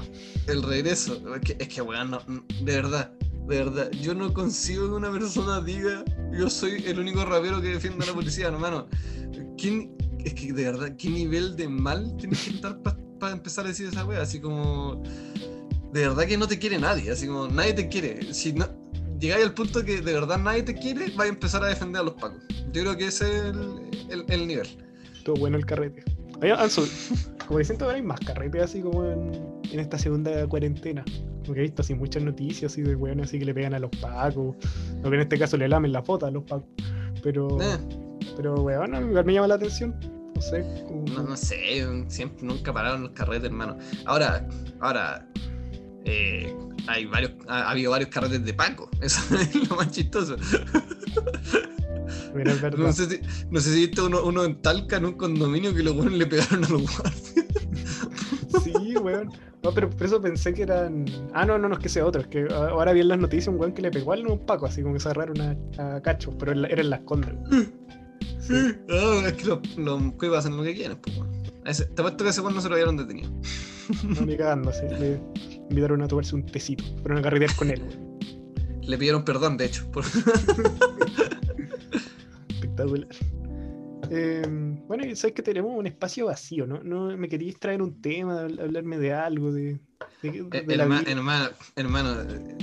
[0.47, 1.21] El regreso.
[1.35, 3.13] Es que, es que weón, no- de verdad.
[3.47, 7.69] De verdad, yo no consigo que una persona diga yo soy el único rapero que
[7.69, 8.87] defiende a la policía, hermano.
[9.59, 13.69] ¿Quién, es que de verdad, ¿qué nivel de mal tienes que estar para empezar a
[13.69, 14.23] decir esa wea?
[14.23, 15.03] Así como.
[15.93, 18.33] De verdad que no te quiere nadie, así como nadie te quiere.
[18.35, 18.67] Si no,
[19.21, 22.05] llegáis al punto que de verdad nadie te quiere, vas a empezar a defender a
[22.05, 22.43] los pacos.
[22.73, 24.67] Yo creo que ese es el, el- el nivel.
[25.25, 26.03] Todo bueno el carrete.
[26.43, 26.85] Oye, Anso,
[27.47, 29.33] como dicen, ahora hay más carrete así como en,
[29.71, 31.05] en esta segunda cuarentena.
[31.47, 33.91] Porque he visto así muchas noticias así de weones así que le pegan a los
[34.01, 34.57] pacos.
[35.03, 36.65] O que en este caso le lamen la foto a los pacos.
[37.23, 37.77] Pero, Eh,
[38.37, 39.95] pero weón, igual me llama la atención.
[40.35, 40.65] No sé.
[40.87, 43.77] como- no, no sé, siempre, nunca pararon los carretes, hermano.
[44.07, 44.47] Ahora,
[44.81, 45.29] ahora.
[46.05, 46.55] Eh,
[46.87, 50.37] hay varios, ha, ha habido varios carretes de Paco, eso es lo más chistoso.
[50.37, 50.51] Es.
[52.77, 55.83] No sé si, no sé si viste uno, uno en Talca en un condominio que
[55.83, 57.35] los buenos le pegaron a los guardias.
[58.63, 59.31] Sí, weón.
[59.63, 61.07] No, pero por eso pensé que eran.
[61.33, 62.21] Ah, no, no, no es que sea otro.
[62.23, 64.67] Es que ahora vi en las noticias un weón que le pegó a un paco,
[64.67, 65.41] así como que se agarraron
[65.79, 66.37] a, a cacho.
[66.39, 67.73] Pero era en las condes, weón.
[68.41, 68.75] Sí.
[68.89, 71.44] No, es que los, los hacen lo que quieren, pues, weón.
[71.67, 73.31] Ese- Te apuesto que ese no se lo habían detenido.
[74.05, 74.83] No, ni cagando, así.
[74.99, 75.21] Le
[75.71, 76.85] invitaron a tomarse un tecito.
[77.03, 77.83] Fueron a carretear con él.
[78.83, 79.91] Le pidieron perdón, de hecho.
[79.91, 80.05] por-
[82.49, 83.09] Espectacular.
[84.11, 84.43] Eh,
[84.87, 86.83] bueno, sabes que tenemos un espacio vacío, ¿no?
[86.83, 89.81] no me queríais traer un tema, habl- hablarme de algo, de,
[90.23, 92.57] de, de Eh, herma- hermano, hermano, eh,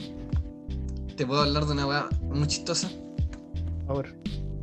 [1.18, 2.90] te puedo hablar de una weá muy chistosa.
[3.88, 4.08] Por favor,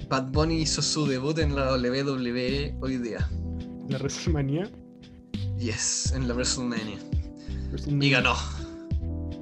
[0.09, 3.29] Bad Bunny hizo su debut en la WWE hoy día.
[3.89, 4.71] La WrestleMania.
[5.59, 6.99] Yes, en la WrestleMania.
[7.87, 8.35] Y ganó.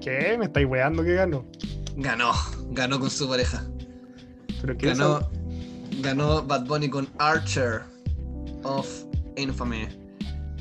[0.00, 0.36] ¿Qué?
[0.38, 1.44] ¿Me estáis weando que ganó?
[1.96, 2.32] Ganó.
[2.70, 3.64] Ganó con su pareja.
[4.60, 5.30] ¿Pero qué es Ganó, eso?
[6.00, 7.82] ganó Bad Bunny con Archer
[8.62, 8.88] of
[9.36, 9.86] Infamy,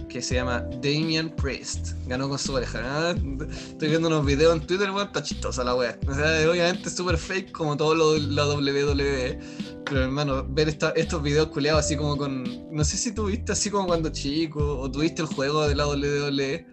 [0.10, 1.94] que se llama Damian Priest.
[2.08, 2.80] Ganó con su pareja.
[2.84, 3.16] Ah,
[3.52, 5.98] Estoy viendo unos videos en Twitter, weón, está chistosa la wea.
[6.08, 9.40] O sea, obviamente es súper fake como todo lo la WWE.
[9.86, 12.44] Pero hermano, ver esta- estos videos culeados así como con.
[12.72, 16.66] No sé si tuviste así como cuando chico, o tuviste el juego de la WWE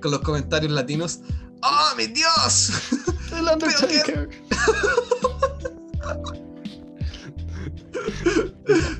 [0.00, 1.20] con los comentarios latinos.
[1.62, 2.70] ¡Oh, mi Dios!
[3.32, 4.28] El Undertaker.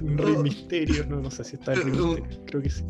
[0.01, 0.37] Un Rey.
[0.39, 1.93] Misterio, no, no sé si está el Rey.
[1.93, 2.85] Misterio, creo que sí.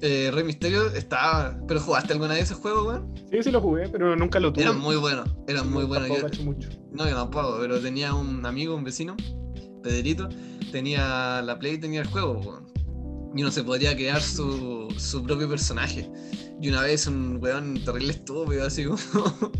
[0.00, 1.56] Eh, Rey Misterio estaba.
[1.66, 3.14] ¿Pero jugaste alguna vez ese juego, weón?
[3.30, 4.64] Sí, sí lo jugué, pero nunca lo tuve.
[4.64, 6.06] Era muy bueno, era muy bueno.
[6.06, 6.68] Tampoco Yo, mucho.
[6.92, 9.16] no, yo tampoco, pero tenía un amigo, un vecino,
[9.82, 10.28] Pedrito,
[10.72, 12.66] tenía la Play y tenía el juego, weón.
[13.36, 16.08] Y uno se podría crear su, su propio personaje.
[16.60, 18.98] Y una vez un weón terrible estúpido, así como.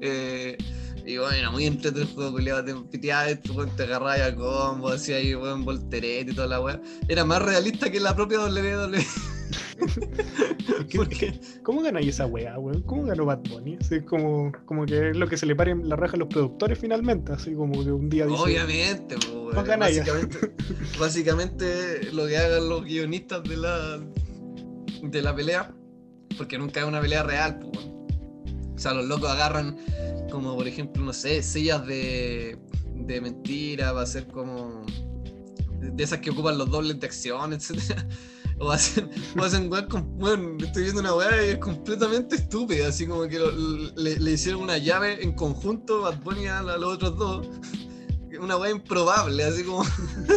[0.00, 0.56] eh,
[1.04, 4.34] y bueno, era muy entretenido el juego, culiado, te piteaba esto, weón, te agarraba a
[4.34, 6.80] combo, hacía ahí, weón, volterete y toda la weá.
[7.08, 9.04] Era más realista que la propia WWE.
[10.88, 12.82] ¿Qué- Porque- ¿Cómo ganáis esa weá, weón?
[12.82, 13.76] ¿Cómo ganó Bad Bunny?
[13.80, 16.28] Así como, como que es lo que se le pare en la raja a los
[16.28, 17.32] productores finalmente.
[17.32, 18.40] Así como que un día dice.
[18.40, 19.54] Obviamente, po, weón.
[19.54, 19.98] No ganáis.
[19.98, 20.38] básicamente,
[20.98, 24.00] básicamente lo que hagan los guionistas de la
[25.02, 25.74] de la pelea,
[26.38, 28.72] porque nunca es una pelea real, po, weón.
[28.74, 29.76] O sea, los locos agarran
[30.30, 32.58] como por ejemplo, no sé, sillas de,
[32.94, 34.84] de mentira, va a ser como
[35.80, 38.06] de esas que ocupan los dobles de acción, etcétera.
[38.64, 40.16] O hacen, o hacen weas con.
[40.18, 42.86] Bueno, estoy viendo una weá y es completamente estúpida.
[42.88, 46.94] Así como que lo- le, le hicieron una llave en conjunto Bad Bunny a, los
[46.94, 47.48] otros dos.
[48.40, 49.84] Una weá improbable, así como.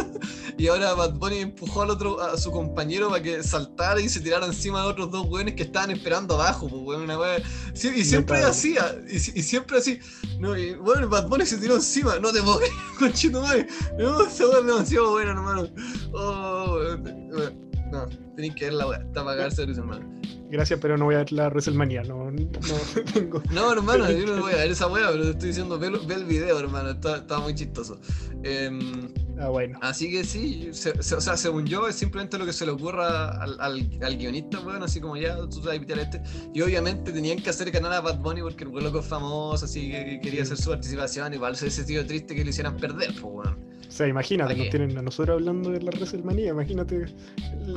[0.58, 4.20] y ahora Bad Bunny empujó al otro, a su compañero para que saltara y se
[4.20, 7.38] tirara encima de otros dos weones que estaban esperando abajo, pues weón, una weá.
[7.74, 8.50] Sí, y siempre cago.
[8.50, 9.98] hacía, y, si- y siempre así.
[10.40, 13.66] No, y bueno, Bad Bunny se tiró encima, no te puedo creer, conchito madre.
[13.98, 15.68] No, esa weá demasiado buena, hermano.
[16.12, 17.65] Oh, weón.
[17.92, 20.04] No, tenéis que ver la weá, está para cagarse de hermano.
[20.50, 22.02] Gracias, pero no voy a ver la WrestleMania.
[22.04, 22.48] No, no
[23.14, 23.42] tengo.
[23.50, 26.14] No, hermano, yo no voy a ver esa weá, pero te estoy diciendo, ve, ve
[26.14, 28.00] el video, hermano, está, está muy chistoso.
[28.42, 29.08] Em,
[29.38, 29.78] Ah, bueno.
[29.82, 32.72] así que sí, se- se- o sea, según yo, es simplemente lo que se le
[32.72, 36.22] ocurra al, al, al guionista, weón, así como ya, tú sabes pitear este.
[36.54, 39.90] Y obviamente tenían que hacer ganar a Bad Bunny porque el loco es famoso, así
[39.90, 41.34] que quería hacer su participación.
[41.34, 43.75] Igual se ese tío triste que lo hicieran perder, pues, weón.
[43.88, 46.50] O sea, imagínate, ¿Para nos tienen a nosotros hablando de la WrestleMania.
[46.50, 47.14] Imagínate el,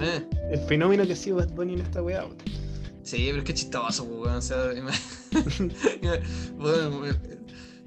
[0.02, 0.26] Eh.
[0.52, 2.26] el fenómeno que ha sido Bad Bunny en esta weá.
[3.04, 4.36] Sí, pero es que chistoso, weón.
[4.36, 4.58] O sea,
[6.58, 7.02] bueno,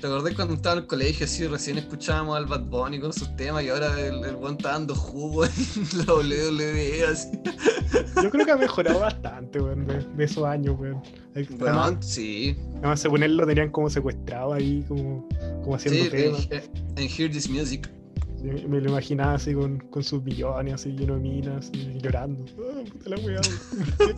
[0.01, 3.35] ¿te acordás cuando estaba en el colegio así recién escuchábamos al Bad Bunny con sus
[3.37, 5.53] temas y ahora el, el weón está dando jugo en
[5.99, 7.29] la WWE así?
[8.23, 11.03] Yo creo que ha mejorado bastante, weón, de, de esos años, weón.
[11.35, 12.57] Además, Bueno, sí.
[12.79, 15.29] además, según él lo tenían como secuestrado ahí, como,
[15.63, 16.49] como haciendo Sí, temas.
[16.51, 16.63] en,
[16.99, 17.89] en Hear This Music.
[18.43, 22.45] Me lo imaginaba así con, con sus millones, así lleno de minas, y llorando.
[22.59, 23.97] Ah, puta la weá, weón.
[23.97, 24.15] ¿Por qué-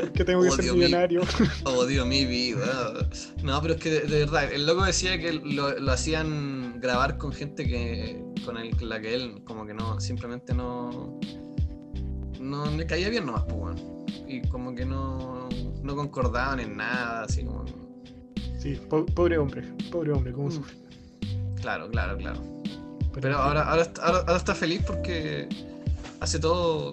[0.00, 1.20] ¿Por qué tengo que Oh, ser millonario?
[1.64, 2.92] Oh, Dios mi vida.
[3.44, 7.18] No, pero es que de, de verdad, el loco decía que lo, lo hacían grabar
[7.18, 11.20] con gente que con el, la que él como que no, simplemente no
[12.40, 13.76] no le caía bien nomás, pues weón.
[14.26, 15.48] Y como que no,
[15.82, 17.64] no concordaban en nada, así como...
[18.58, 20.52] Sí, po- pobre hombre, pobre hombre, cómo Mm.
[20.52, 20.74] sufre.
[21.60, 22.40] Claro, claro, claro.
[23.20, 25.48] Pero, ahora, ahora, está- ahora, ahora está feliz porque
[26.20, 26.92] hace todo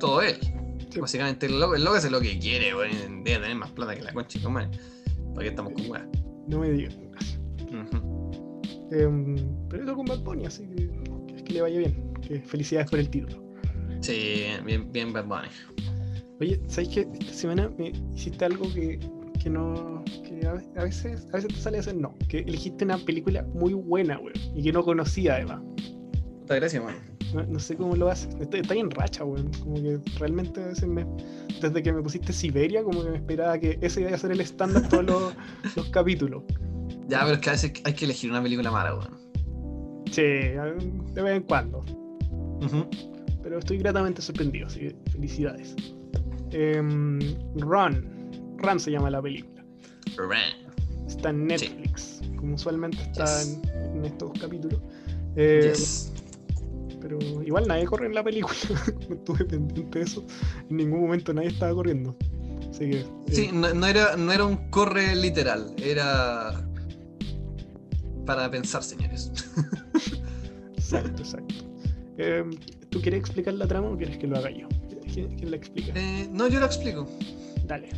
[0.00, 0.36] todo él.
[0.90, 1.00] Sí.
[1.00, 3.22] Básicamente el loco, el loco hace lo que quiere, weón.
[3.24, 4.70] Debe tener más plata que la concha, ¿no, man?
[5.34, 6.06] ¿Para qué estamos con weá?
[6.48, 6.94] No me digas.
[8.90, 9.36] Em,
[9.70, 10.90] pero eso con Bad Bunny, así que,
[11.34, 12.12] que, que le vaya bien.
[12.20, 13.42] Que felicidades por el título.
[14.00, 15.48] Sí, bien, bien Bad Bunny.
[16.40, 17.08] Oye, ¿sabes qué?
[17.20, 18.98] Esta semana me hiciste algo que,
[19.42, 20.04] que no.
[20.24, 22.14] que a, ve- a veces, a veces te sale a hacer no.
[22.28, 24.32] Que elegiste una película muy buena, weón.
[24.54, 25.60] Y que no conocía además.
[26.40, 26.94] Muchas gracias, man.
[27.34, 28.34] No, no sé cómo lo haces.
[28.40, 29.50] Estoy, estoy en racha, weón.
[29.62, 31.06] Como que realmente a veces me.
[31.60, 34.40] Desde que me pusiste Siberia, como que me esperaba que ese iba a ser el
[34.40, 35.34] estándar todos los,
[35.76, 36.42] los capítulos.
[37.08, 39.18] Ya, pero es que a veces hay que elegir una película mala, weón.
[40.10, 41.84] Sí, de vez en cuando.
[43.42, 45.74] Pero estoy gratamente sorprendido, así que felicidades.
[46.50, 47.18] Em,
[47.56, 48.11] Run,
[48.62, 49.64] Run se llama la película.
[50.16, 51.06] Ran.
[51.06, 53.58] Está en Netflix, como usualmente está Yes.
[53.74, 54.80] en, en estos capítulos.
[55.36, 56.12] Eh, Yes.
[57.00, 58.54] Pero igual nadie corre en la película.
[59.08, 60.24] No Estuve pendiente de eso.
[60.70, 62.16] En ningún momento nadie estaba corriendo.
[62.70, 63.00] Así que.
[63.00, 66.66] eh, Sí, no, no era, no era un corre literal, era
[68.24, 69.32] para pensar, señores.
[70.76, 71.54] Exacto, exacto.
[72.18, 72.50] Em,
[72.90, 74.68] ¿Tú quieres explicar la trama o quieres que lo haga yo?
[75.12, 75.92] ¿Quién, quién la explica?
[75.96, 77.08] Eh, no, yo lo explico.
[77.66, 77.88] Dale.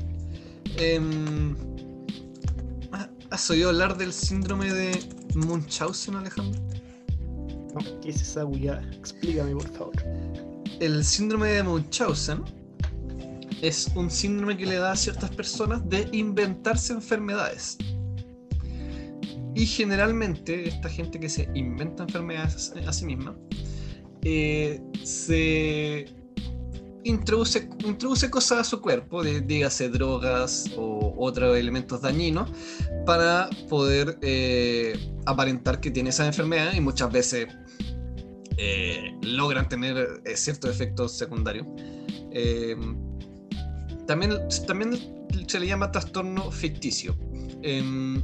[0.76, 1.54] Em,
[3.30, 4.98] ¿Has oído hablar del síndrome de
[5.34, 6.60] Munchausen, Alejandro?
[7.74, 8.82] No, ¿qué es esa bullada?
[8.92, 9.94] Explícame, por favor.
[10.80, 12.42] El síndrome de Munchausen
[13.62, 17.76] es un síndrome que le da a ciertas personas de inventarse enfermedades.
[19.54, 23.36] Y generalmente esta gente que se inventa enfermedades a sí misma
[24.22, 26.06] eh, se
[27.04, 32.50] introduce, introduce cosas a su cuerpo, dígase drogas o otros elementos dañinos,
[33.06, 37.48] para poder eh, aparentar que tiene esa enfermedad y muchas veces
[38.56, 41.66] eh, logran tener eh, ciertos efectos secundarios.
[44.06, 44.32] También,
[44.66, 44.98] también
[45.46, 47.16] se le llama trastorno ficticio.
[47.62, 48.22] Eh,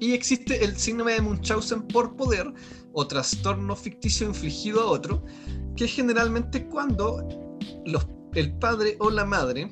[0.00, 2.52] y existe el síndrome de Munchausen por poder
[2.92, 5.24] o trastorno ficticio infligido a otro,
[5.76, 7.26] que generalmente cuando
[7.84, 8.06] los-
[8.38, 9.70] el padre o la madre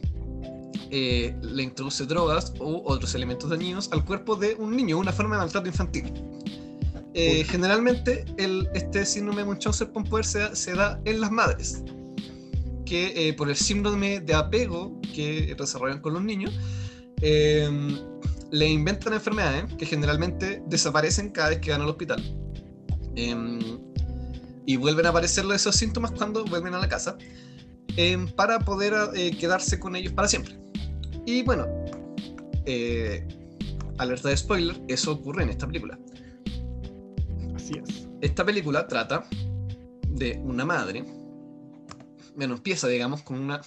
[0.91, 5.37] eh, le introduce drogas u otros elementos dañinos al cuerpo de un niño, una forma
[5.37, 6.13] de maltrato infantil.
[7.19, 11.31] Eh, generalmente el, este síndrome de Munchausen por poder se da, se da en las
[11.31, 11.83] madres.
[12.85, 16.53] que eh, por el síndrome de apego que desarrollan con los niños,
[17.21, 17.69] eh,
[18.53, 22.23] le inventan enfermedades que generalmente desaparecen cada vez que van al hospital.
[23.17, 23.61] Em,
[24.67, 27.17] y vuelven a aparecer esos síntomas cuando vuelven a la casa
[27.97, 30.59] em, para poder eh, quedarse con ellos para siempre.
[31.25, 31.67] Y bueno,
[32.67, 33.27] eh,
[33.99, 35.99] alerta de spoiler, eso ocurre en esta película.
[37.55, 38.09] Así es.
[38.21, 39.25] Esta película trata
[40.09, 41.05] de una madre,
[42.37, 43.61] bueno, empieza, digamos, con una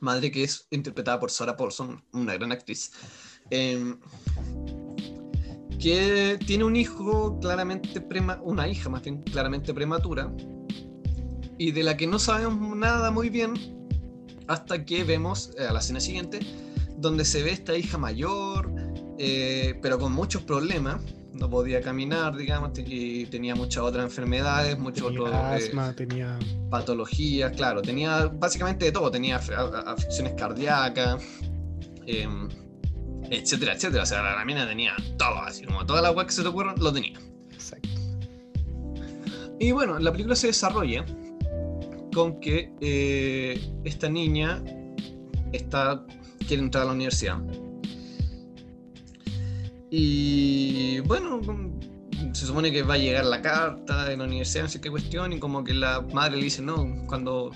[0.00, 2.92] madre que es interpretada por Sarah Paulson, una gran actriz,
[3.50, 3.98] em,
[5.78, 10.32] que tiene un hijo claramente prema, una hija más bien claramente prematura,
[11.62, 13.54] y de la que no sabemos nada muy bien
[14.48, 16.40] hasta que vemos eh, a la escena siguiente,
[16.96, 18.68] donde se ve esta hija mayor,
[19.16, 21.00] eh, pero con muchos problemas.
[21.32, 26.36] No podía caminar, digamos, y tenía muchas otras enfermedades, muchos Tenía otros eh, asma, tenía.
[26.68, 31.22] patologías, claro, tenía básicamente de todo, tenía afecciones cardíacas,
[32.06, 32.48] em,
[33.30, 34.02] etcétera, etcétera.
[34.02, 36.48] O sea, la, la mina tenía todo, así como toda la agua que se te
[36.48, 37.18] ocurra, lo tenía.
[37.52, 37.88] Exacto.
[39.60, 41.06] Y bueno, la película se desarrolla
[42.14, 44.62] con que eh, esta niña
[45.52, 46.04] está,
[46.46, 47.38] quiere entrar a la universidad.
[49.90, 51.40] Y bueno,
[52.32, 55.32] se supone que va a llegar la carta de la universidad, no sé qué cuestión,
[55.32, 57.50] y como que la madre le dice, no, cuando,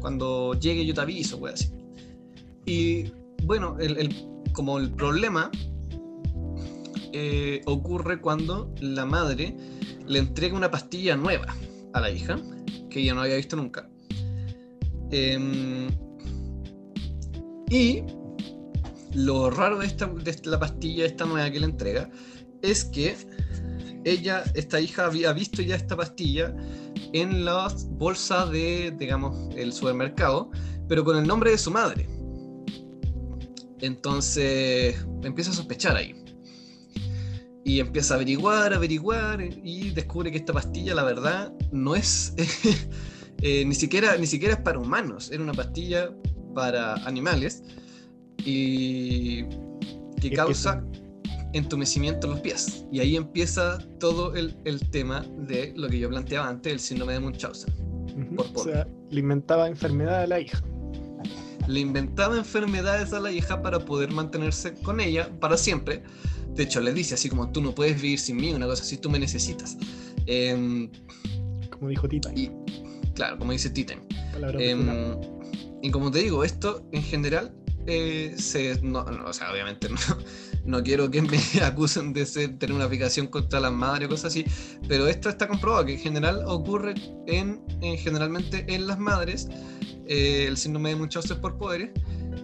[0.00, 1.72] cuando llegue yo te aviso, wey, así.
[2.64, 4.14] Y bueno, el,
[4.52, 5.50] como el problema
[7.12, 9.56] eh, ocurre cuando la madre
[10.06, 11.56] le entrega una pastilla nueva
[11.92, 12.38] a la hija,
[12.88, 13.89] que ella no había visto nunca.
[15.10, 15.88] Em,
[17.68, 18.02] y
[19.14, 22.10] lo raro de, esta, de la pastilla esta nueva que le entrega
[22.62, 23.16] es que
[24.04, 26.54] ella, esta hija había visto ya esta pastilla
[27.12, 30.50] en las bolsas de, digamos, el supermercado,
[30.88, 32.08] pero con el nombre de su madre.
[33.80, 36.14] Entonces empieza a sospechar ahí.
[37.64, 42.34] Y empieza a averiguar, averiguar, y descubre que esta pastilla, la verdad, no es.
[43.42, 46.10] eh, ni, siquiera, ni siquiera es para humanos, era una pastilla
[46.54, 47.62] para animales.
[48.44, 49.44] Y
[50.20, 50.84] que causa
[51.52, 52.86] entumecimiento en los pies.
[52.92, 57.14] Y ahí empieza todo el, el tema de lo que yo planteaba antes, el síndrome
[57.14, 57.72] de Munchausen.
[58.16, 58.36] Ujú.
[58.36, 60.62] Por O sea, le inventaba enfermedad a la hija.
[61.66, 66.02] Le inventaba enfermedades a la hija para poder mantenerse con ella para siempre.
[66.54, 68.96] De hecho, le dice así como tú no puedes vivir sin mí, una cosa así,
[68.96, 69.76] tú me necesitas.
[70.26, 70.90] Em,
[71.70, 72.32] Como dijo Tita.
[72.34, 72.50] y
[73.20, 74.00] claro, como dice Titan.
[74.32, 74.86] Palabra Em,
[75.82, 77.54] y como te digo, esto en general
[77.86, 79.98] eh, se, no, no, o sea, obviamente no,
[80.64, 84.26] no quiero que me acusen de ser, tener una aplicación contra las madres o cosas
[84.32, 84.44] así,
[84.88, 86.94] pero esto está comprobado que en general ocurre
[87.26, 89.48] en, en generalmente en las madres
[90.06, 91.90] eh, el síndrome de Munchausen por poderes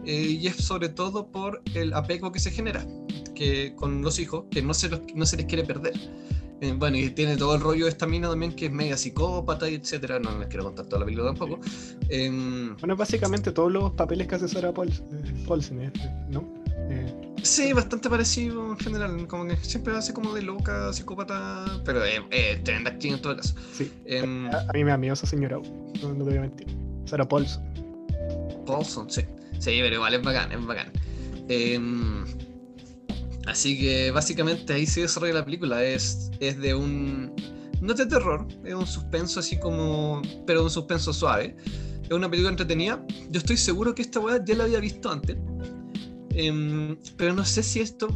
[0.04, 2.86] eh, y es sobre todo por el apego que se genera
[3.34, 5.94] que, con los hijos que no se, los- no se les quiere perder.
[6.60, 9.68] Eh, bueno, y tiene todo el rollo de esta mina también que es media psicópata
[9.68, 10.18] y etcétera.
[10.18, 11.60] No les quiero contar toda la película tampoco.
[12.08, 15.92] Em, Bueno, básicamente todos los papeles que hace Sarah Paul- eh, Paulson, eh,
[16.30, 16.54] ¿no?
[17.42, 22.60] Sí, bastante parecido en general, como que siempre hace como de loca, psicópata, pero eh,
[22.64, 23.54] tremenda actriz en todo caso.
[23.72, 23.92] sí.
[24.04, 25.58] Em, A, a mí me da miedo esa señora.
[25.58, 26.66] No, no te voy a mentir.
[27.04, 27.62] Sarah Paulson.
[28.66, 29.22] Paulson, sí.
[29.58, 30.90] Sí, pero igual es bacán, es bacán.
[31.48, 32.24] Em,
[33.46, 37.32] así que básicamente ahí se desarrolla la película, es, es de un...
[37.80, 40.22] No es de terror, es un suspenso así como...
[40.46, 41.56] pero un suspenso suave.
[42.04, 43.04] Es una película entretenida.
[43.30, 45.36] Yo estoy seguro que esta weá ya la había visto antes.
[46.30, 48.08] Em, pero no sé si esto...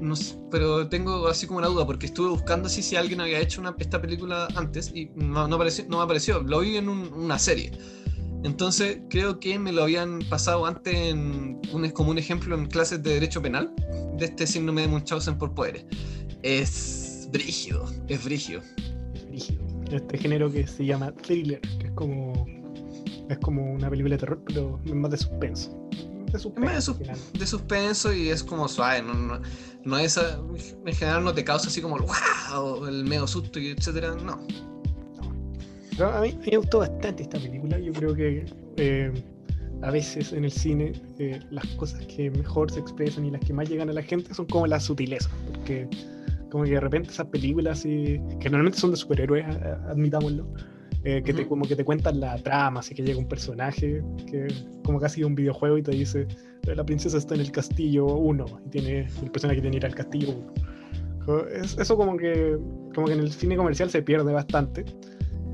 [0.00, 3.40] No sé, pero tengo así como una duda porque estuve buscando así si alguien había
[3.40, 6.42] hecho una- esta película antes y no, no, apareció- no me apareció.
[6.42, 7.72] Lo vi en un- una serie.
[8.46, 13.02] Entonces creo que me lo habían pasado antes en un, como un ejemplo en clases
[13.02, 13.74] de derecho penal
[14.18, 15.84] de este síndrome de Munchausen por poderes.
[16.44, 18.62] Es brígido, es brígido.
[19.32, 19.64] rígido.
[19.90, 22.46] Este género que se llama thriller, que es como
[23.28, 25.76] es como una película de terror, pero es más de suspenso.
[26.30, 26.60] De suspenso.
[26.60, 27.18] más de final.
[27.36, 29.40] De suspenso y es como suave, no, no,
[29.84, 33.70] no es en general no te causa así como el wow, el medio susto y
[33.70, 34.38] etcétera, no.
[35.96, 37.78] Pero a mí me gustó bastante esta película.
[37.78, 38.44] Yo creo que
[38.76, 39.12] eh,
[39.82, 43.52] a veces en el cine eh, las cosas que mejor se expresan y las que
[43.52, 45.32] más llegan a la gente son como las sutilezas.
[45.54, 45.88] Porque
[46.50, 50.46] como que de repente esas películas, así, que normalmente son de superhéroes, a- a- admitámoslo,
[51.04, 51.48] eh, que te, Ujú.
[51.50, 54.46] como que te cuentan la trama, así que llega un personaje que
[54.84, 56.26] como casi un videojuego y te dice,
[56.64, 59.94] la princesa está en el castillo 1 y tiene el personaje tiene que ir al
[59.94, 60.54] castillo 1.
[61.24, 62.56] Co- es- Eso como que,
[62.94, 64.84] como que en el cine comercial se pierde bastante.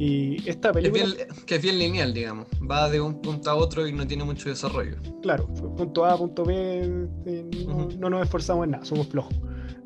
[0.05, 2.49] Y esta Es película, bien, que es bien lineal, digamos.
[2.69, 4.97] Va de un punto a otro y no tiene mucho desarrollo.
[5.23, 5.47] claro,
[5.77, 6.81] punto A, punto B,
[7.27, 9.35] eh, no, no nos esforzamos en nada, somos flojos.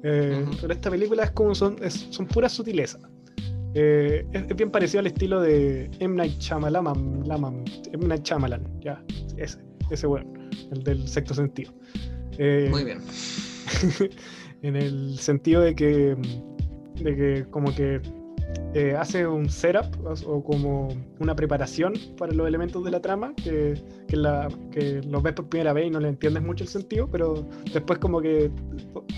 [0.03, 0.43] Eh.
[0.61, 3.03] Pero esta película es como son, es- son puras sutilezas.
[3.75, 6.17] Eh, es, es bien parecido al estilo de M.
[6.17, 8.07] Night Shyamalan, Laman- M.
[8.09, 9.05] Night Shyamalan, ya,
[9.37, 9.59] ese,
[9.91, 11.73] ese weón, el del sexto sentido.
[12.71, 13.01] Muy bien.
[14.63, 16.17] en el sentido de que,
[17.03, 18.01] de que como que
[18.75, 19.87] eh, hace un setup
[20.27, 20.89] o, como
[21.21, 23.75] una preparación para los elementos de la trama que,
[24.07, 27.09] que, la, que los ves por primera vez y no le entiendes mucho el sentido,
[27.11, 28.51] pero después como que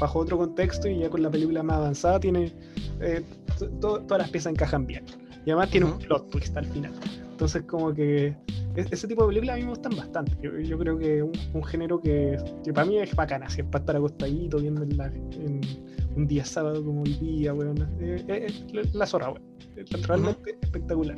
[0.01, 2.53] bajo otro contexto y ya con la película más avanzada tiene
[3.01, 3.23] eh,
[3.59, 5.05] to- to- todas las piezas encajan bien
[5.45, 6.01] y además tiene un Ujú.
[6.03, 6.93] plot twist al final.
[7.31, 8.35] Entonces como que
[8.77, 10.33] es- ese tipo de películas a mí me gustan bastante.
[10.43, 13.67] Yo, yo creo que un, un género que, que para mí es bacana, así es
[13.67, 15.61] para estar acostadito viendo en, la- en
[16.19, 17.79] un día sábado como hoy día, weón.
[18.01, 18.47] Eh, eh,
[18.93, 19.43] la- zorra, weón.
[19.77, 21.17] Eh, Realmente espectacular.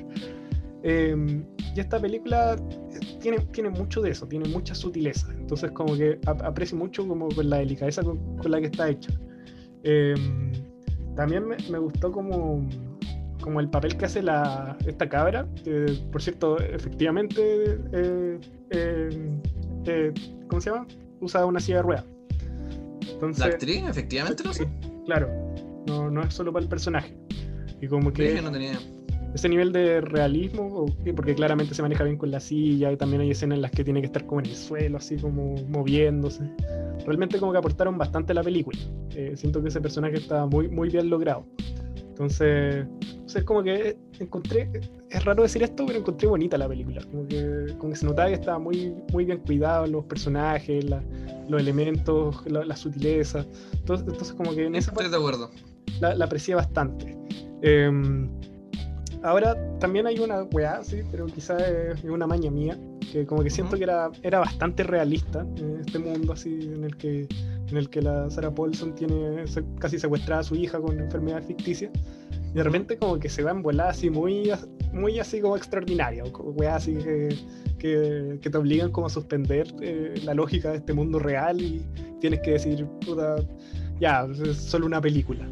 [0.82, 1.42] Eh,
[1.74, 5.32] y esta película eh, tiene, tiene mucho de eso, tiene mucha sutileza.
[5.32, 8.88] Entonces como que ap- aprecio mucho como con la delicadeza con, con la que está
[8.90, 9.10] hecha.
[9.82, 10.14] Eh,
[11.16, 12.66] también me, me gustó como,
[13.42, 18.38] como el papel que hace la, esta cabra, que por cierto, efectivamente, eh,
[20.48, 20.86] ¿cómo se llama?
[21.20, 22.04] Usa una silla de ruedas.
[23.12, 24.66] Entonces, La actriz, efectivamente lo sé.
[25.10, 25.28] Claro,
[25.88, 27.16] no, no es solo para el personaje.
[27.80, 28.78] Y como que no tenía.
[29.34, 30.86] ese nivel de realismo,
[31.16, 33.82] porque claramente se maneja bien con la silla, y también hay escenas en las que
[33.82, 36.44] tiene que estar como en el suelo, así como moviéndose.
[37.06, 38.78] Realmente como que aportaron bastante a la película.
[39.16, 41.44] Eh, siento que ese personaje está muy, muy bien logrado.
[42.20, 42.86] Entonces,
[43.24, 44.70] o sea, es como que encontré,
[45.08, 47.00] es raro decir esto, pero encontré bonita la película.
[47.10, 51.02] Como que, como que se notaba que estaba muy, muy bien cuidado los personajes, la-
[51.48, 53.46] los elementos, la, la sutileza.
[53.72, 55.50] Entonces, entonces como que en esa Estoy de acuerdo.
[55.98, 57.16] la, la aprecié bastante.
[57.62, 57.90] Eh,
[59.22, 62.78] ahora también hay una weá, sí, pero quizás es una maña mía,
[63.10, 66.96] que como que siento que era, era bastante realista en este mundo así en el
[66.98, 67.26] que
[67.70, 69.44] en el que la Sarah Paulson tiene
[69.78, 71.90] casi secuestrada a su hija con enfermedad ficticia
[72.32, 74.50] y de repente como que se va en volada así muy
[74.92, 77.28] muy así como extraordinaria weá así que,
[77.78, 81.84] que, que te obligan como a suspender eh, la lógica de este mundo real y
[82.20, 83.36] tienes que decir puta
[84.00, 85.48] ya es solo una película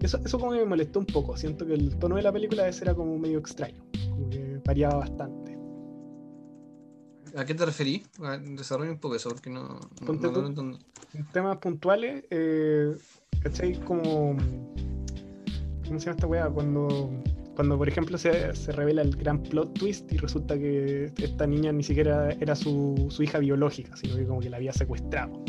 [0.00, 1.36] eso, eso como que me molestó un poco.
[1.36, 3.82] Siento que el tono de la película a veces era como medio extraño.
[4.10, 5.58] Como que variaba bastante.
[7.36, 8.04] ¿A qué te referí?
[8.56, 10.78] Desarrolla un poco eso, porque no, no, no entiendo.
[11.14, 12.94] En temas puntuales, eh,
[13.40, 13.74] ¿cachai?
[13.80, 14.36] Como.
[15.86, 16.48] ¿Cómo se llama esta weá?
[16.50, 17.10] Cuando,
[17.56, 21.72] cuando por ejemplo, se, se revela el gran plot twist y resulta que esta niña
[21.72, 25.42] ni siquiera era su, su hija biológica, sino que como que la había secuestrado.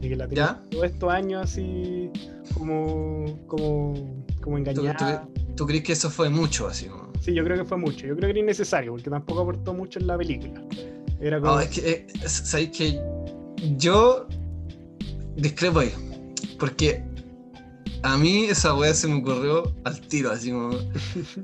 [0.00, 2.10] Y que la tenía todos estos años así
[2.54, 5.28] como, como, como ¿Tú, engañada.
[5.34, 7.12] tú- tú crees que eso fue mucho, así como?
[7.20, 8.06] Sí, yo creo que fue mucho.
[8.06, 10.60] Yo creo que era innecesario porque tampoco aportó mucho en la película.
[11.20, 11.52] Era como.
[11.52, 12.98] No, es que, eh, ¿sabéis que
[13.76, 14.26] yo
[15.40, 15.92] discrepo ahí?
[16.58, 17.02] Porque
[18.02, 20.70] a mí esa weá se me ocurrió al tiro, así como.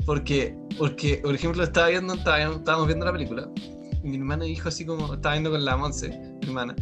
[0.05, 3.49] Porque, porque por ejemplo, estaba viendo, estaba- estábamos viendo la película.
[4.05, 5.15] Y mi hermana dijo así como.
[5.15, 6.09] Estaba viendo con la Monse,
[6.41, 6.75] mi hermana.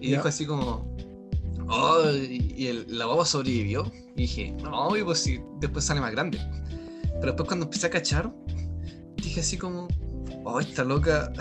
[0.00, 0.90] Y dijo así como.
[1.68, 3.90] Oh, y el, la guagua sobrevivió.
[4.16, 6.38] Y dije, no, y pues sí, después sale más grande.
[7.20, 8.32] Pero después cuando empecé a cachar,
[9.16, 9.88] dije así como.
[10.44, 11.32] Oh, esta loca.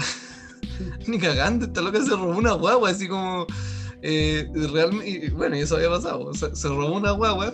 [1.08, 3.46] Ni cagando, esta loca se robó una guagua, así como.
[4.02, 4.50] Eh,
[5.36, 6.34] bueno, y eso había pasado.
[6.34, 7.54] Se, se robó una guagua.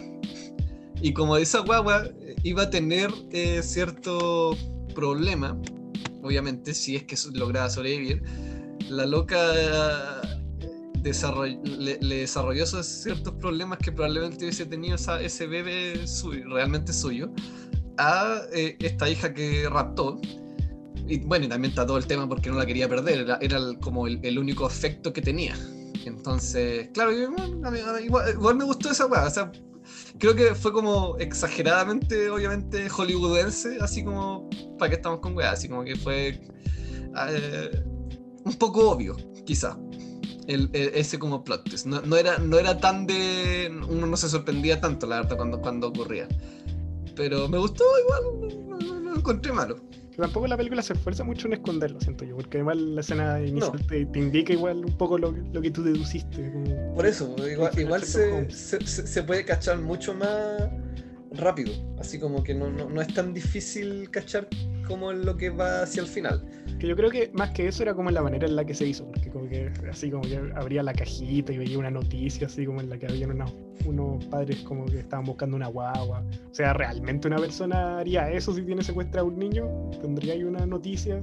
[1.02, 4.58] Y como esa guagua eh, iba a tener eh, cierto
[4.96, 5.60] problema,
[6.24, 8.24] obviamente, si es que lograba sobrevivir,
[8.90, 9.38] la loca
[11.04, 16.46] desarroll- le, le desarrolló esos ciertos problemas que probablemente hubiese tenido esa- ese bebé suyo,
[16.50, 17.30] realmente suyo
[17.98, 20.20] a eh, esta hija que raptó.
[21.08, 23.58] Y bueno, y también está todo el tema porque no la quería perder, era, era
[23.58, 25.56] el- como el, el único afecto que tenía.
[26.08, 29.28] Entonces, claro, igual, me gustó esa weá.
[30.20, 35.52] Creo que fue como exageradamente, obviamente, hollywoodense, así como, ¿para qué estamos con weá?
[35.52, 36.42] Así como que fue
[37.30, 37.84] eh,
[38.44, 39.78] un poco obvio, quizá.
[40.48, 41.86] El, ese como plot twist.
[41.86, 43.70] No, era, no era tan de.
[43.90, 46.28] Uno no se sorprendía tanto, la verdad, cuando, cuando ocurría.
[47.16, 49.78] Pero me gustó igual, no lo encontré malo.
[50.18, 52.36] Tampoco la película se esfuerza mucho en esconderlo, siento yo.
[52.36, 53.86] Porque además la escena inicial No.
[53.88, 56.52] te, te indica igual un poco lo, lo que tú deduciste.
[56.52, 60.70] como- Por eso, igual, igual se- se puede cachar mucho más
[61.34, 61.72] rápido.
[62.00, 64.48] Así como que no, no- no es tan difícil cachar
[64.88, 66.44] como lo que va hacia el final.
[66.80, 68.86] Que yo creo que más que eso era como la manera en la que se
[68.88, 69.06] hizo.
[69.12, 72.82] Porque como que así como que abría la cajita y veía una noticia, así como
[72.82, 73.52] en la que había unos
[73.86, 76.22] unos padres como que estaban buscando una guagua.
[76.52, 79.70] O sea, ¿realmente una persona haría eso si tiene secuestrado a un niño?
[80.02, 81.22] ¿Tendría ahí una noticia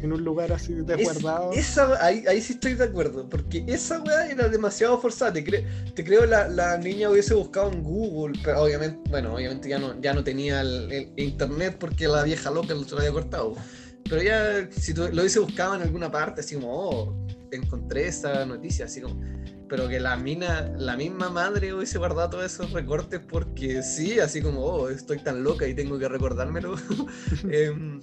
[0.00, 1.50] en un lugar así Es- desguardado?
[1.52, 5.32] esa, ahí, ahí sí estoy de acuerdo, porque esa weá era demasiado forzada.
[5.32, 9.68] Te, cre- te creo la, la niña hubiese buscado en Google, pero obviamente, bueno, obviamente
[9.68, 13.12] ya no, ya no tenía el, el internet porque la vieja loca se lo había
[13.12, 13.54] cortado.
[14.08, 18.44] Pero ya, si tú lo hubiese buscado en alguna parte, así como, oh, encontré esa
[18.46, 19.20] noticia, así como.
[19.68, 24.40] Pero que la mina, la misma madre hubiese guardado todos esos recortes porque sí, así
[24.40, 26.76] como, oh, estoy tan loca y tengo que recordármelo.
[27.50, 28.00] Em,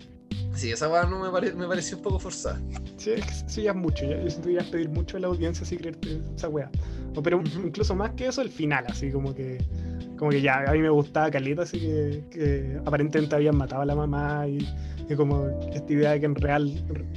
[0.54, 2.62] sí, esa weá no me, pare- me pareció un poco forzada.
[2.98, 4.06] Sí, es que eso ya es mucho.
[4.06, 6.70] Ya, eso tú ya es pedir mucho a la audiencia si creerte esa wea.
[7.16, 7.66] O, pero Ujú.
[7.66, 9.58] incluso más que eso, el final, así como que.
[10.18, 13.86] Como que ya, a mí me gustaba Caleta, así que, que aparentemente habían matado a
[13.86, 14.59] la mamá y,
[15.09, 16.72] y como esta idea de que en real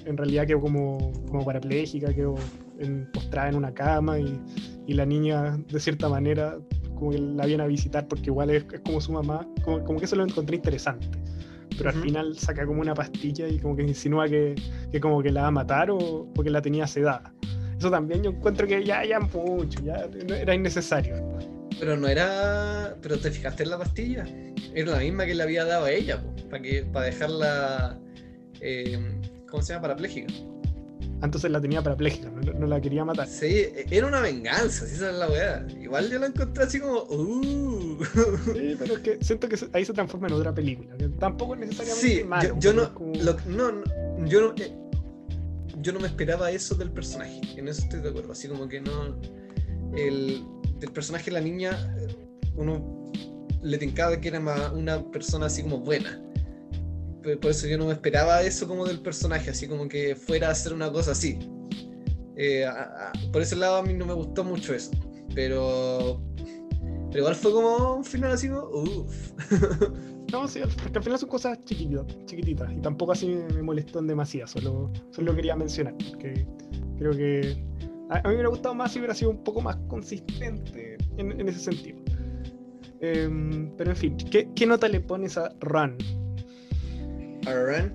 [0.05, 2.35] en realidad quedó como, como parapléjica, quedó
[2.81, 4.41] en- postrada en una cama y,
[4.87, 6.59] y la niña de cierta manera
[6.97, 9.99] como que la viene a visitar porque igual es, es como su mamá, como, como
[10.01, 11.07] que eso lo encontré interesante.
[11.77, 14.57] Pero al final saca como una pastilla y como que insinúa que,
[14.91, 17.33] que como que la va a matar o porque la tenía sedada.
[17.79, 20.09] Eso también yo encuentro que ya, ya mucho, ya
[20.41, 21.15] era innecesario.
[21.79, 22.97] Pero no era.
[23.01, 24.25] Pero te fijaste en la pastilla.
[24.75, 27.99] Era la misma que le había dado a ella, para que para dejarla.
[28.61, 28.99] eh,
[29.51, 29.83] ¿Cómo se llama?
[29.83, 30.33] Parapléjica.
[31.21, 33.27] Entonces la tenía parapléjica, no, no la quería matar.
[33.27, 35.67] Sí, e- era una venganza, si esa es la weá.
[35.81, 37.03] Igual yo la encontré así como.
[37.05, 37.99] Uh.
[38.55, 40.95] Sí, pero es que siento que ahí se transforma en otra película.
[41.19, 44.73] tampoco es necesariamente Sí, malo, yo, no, como- lo- no, no, yo no, eh,
[45.81, 47.41] yo no me esperaba eso del personaje.
[47.57, 48.31] En eso estoy de acuerdo.
[48.33, 49.19] Así como que no,
[49.97, 50.45] el
[50.79, 52.15] del personaje de la niña, eh,
[52.57, 53.11] uno
[53.63, 56.23] le tincaba que era más una persona así como buena.
[57.41, 60.53] Por eso yo no me esperaba eso como del personaje, así como que fuera a
[60.53, 61.39] hacer una cosa así.
[62.37, 64.93] Eh, a- a- por ese lado a mí no me gustó mucho eso.
[65.35, 66.23] Pero,
[67.11, 69.33] pero igual fue como un final así como, uff.
[70.31, 74.09] No, sí, porque al final son cosas chiquititas, chiquititas y tampoco así me molestó en
[74.09, 76.47] demasía, solo, solo quería mencionar, porque
[76.99, 77.65] creo que
[78.11, 81.41] a, a mí me hubiera gustado más si hubiera sido un poco más consistente en,
[81.41, 81.99] en ese sentido.
[83.01, 85.97] Em, pero en fin, ¿qué, qué nota le pones a Run?
[87.47, 87.95] a Ran.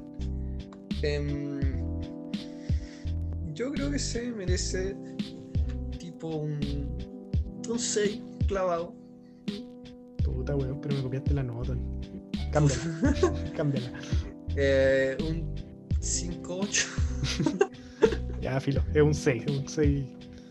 [1.02, 1.60] Em,
[3.54, 4.96] yo creo que se merece
[6.00, 6.60] tipo un,
[7.70, 8.96] un 6 clavado.
[10.24, 11.78] Puta, weón, pero me copiaste la nota.
[12.52, 12.84] Cámbiala,
[13.56, 13.92] cámbiala.
[14.56, 15.54] Eh, un
[16.00, 17.70] 5-8.
[18.44, 20.06] Ya, filo, es un 6, es un 6.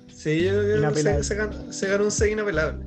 [0.08, 2.84] Sí, yo creo que se, ganó, se ganó un 6 inapelable.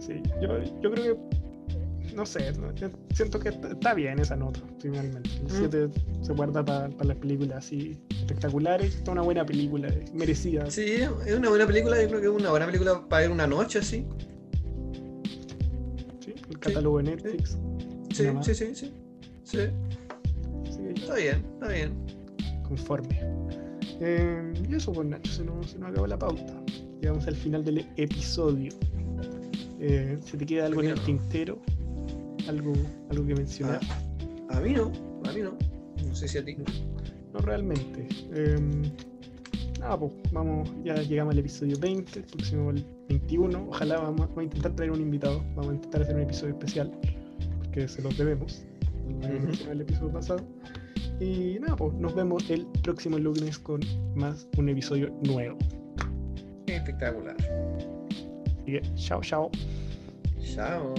[0.00, 2.68] Sí, yo, yo creo que, no sé, no,
[3.14, 5.30] siento que está, bien esa nota, finalmente.
[5.36, 5.58] El Mm.
[5.70, 5.88] 7
[6.22, 10.70] se guarda para las películas así espectaculares, está una buena película, es merecida.
[10.70, 10.96] Sí,
[11.26, 12.00] es una buena película.
[12.02, 14.04] Yo creo que es una buena película para ver una noche así.
[16.20, 16.34] ¿sí?
[16.50, 17.56] El catálogo de Netflix.
[18.12, 18.74] Sí, sí, sí.
[19.44, 19.58] Sí,
[20.64, 21.92] Sí, está bien, está bien.
[22.66, 23.18] conforme.
[24.00, 26.62] Eh, y eso, pues Nacho, se nos, se nos acabó la pauta.
[27.00, 28.72] Llegamos al final del episodio.
[29.78, 31.58] Eh, ¿Se te queda algo en el tintero?
[32.48, 32.72] ¿Algo,
[33.10, 33.80] algo que mencionar?
[34.50, 34.90] A mí no,
[35.24, 35.56] a mí no.
[36.06, 36.56] No sé si a ti.
[37.32, 38.08] No realmente.
[38.32, 38.58] Eh,
[39.78, 43.66] nada, pues vamos, ya llegamos al episodio 20, el próximo el 21.
[43.68, 45.42] Ojalá vamos, vamos a intentar traer un invitado.
[45.54, 46.90] Vamos a intentar hacer un episodio especial,
[47.58, 48.64] porque se los debemos.
[49.08, 49.28] Ujú.
[49.28, 50.40] mencionado en el episodio pasado.
[51.20, 53.80] Y nada, pues nos vemos el próximo lunes con
[54.14, 55.58] más un episodio nuevo.
[56.66, 57.36] Espectacular.
[58.64, 59.50] Que, chao, chao.
[60.54, 60.94] Chao.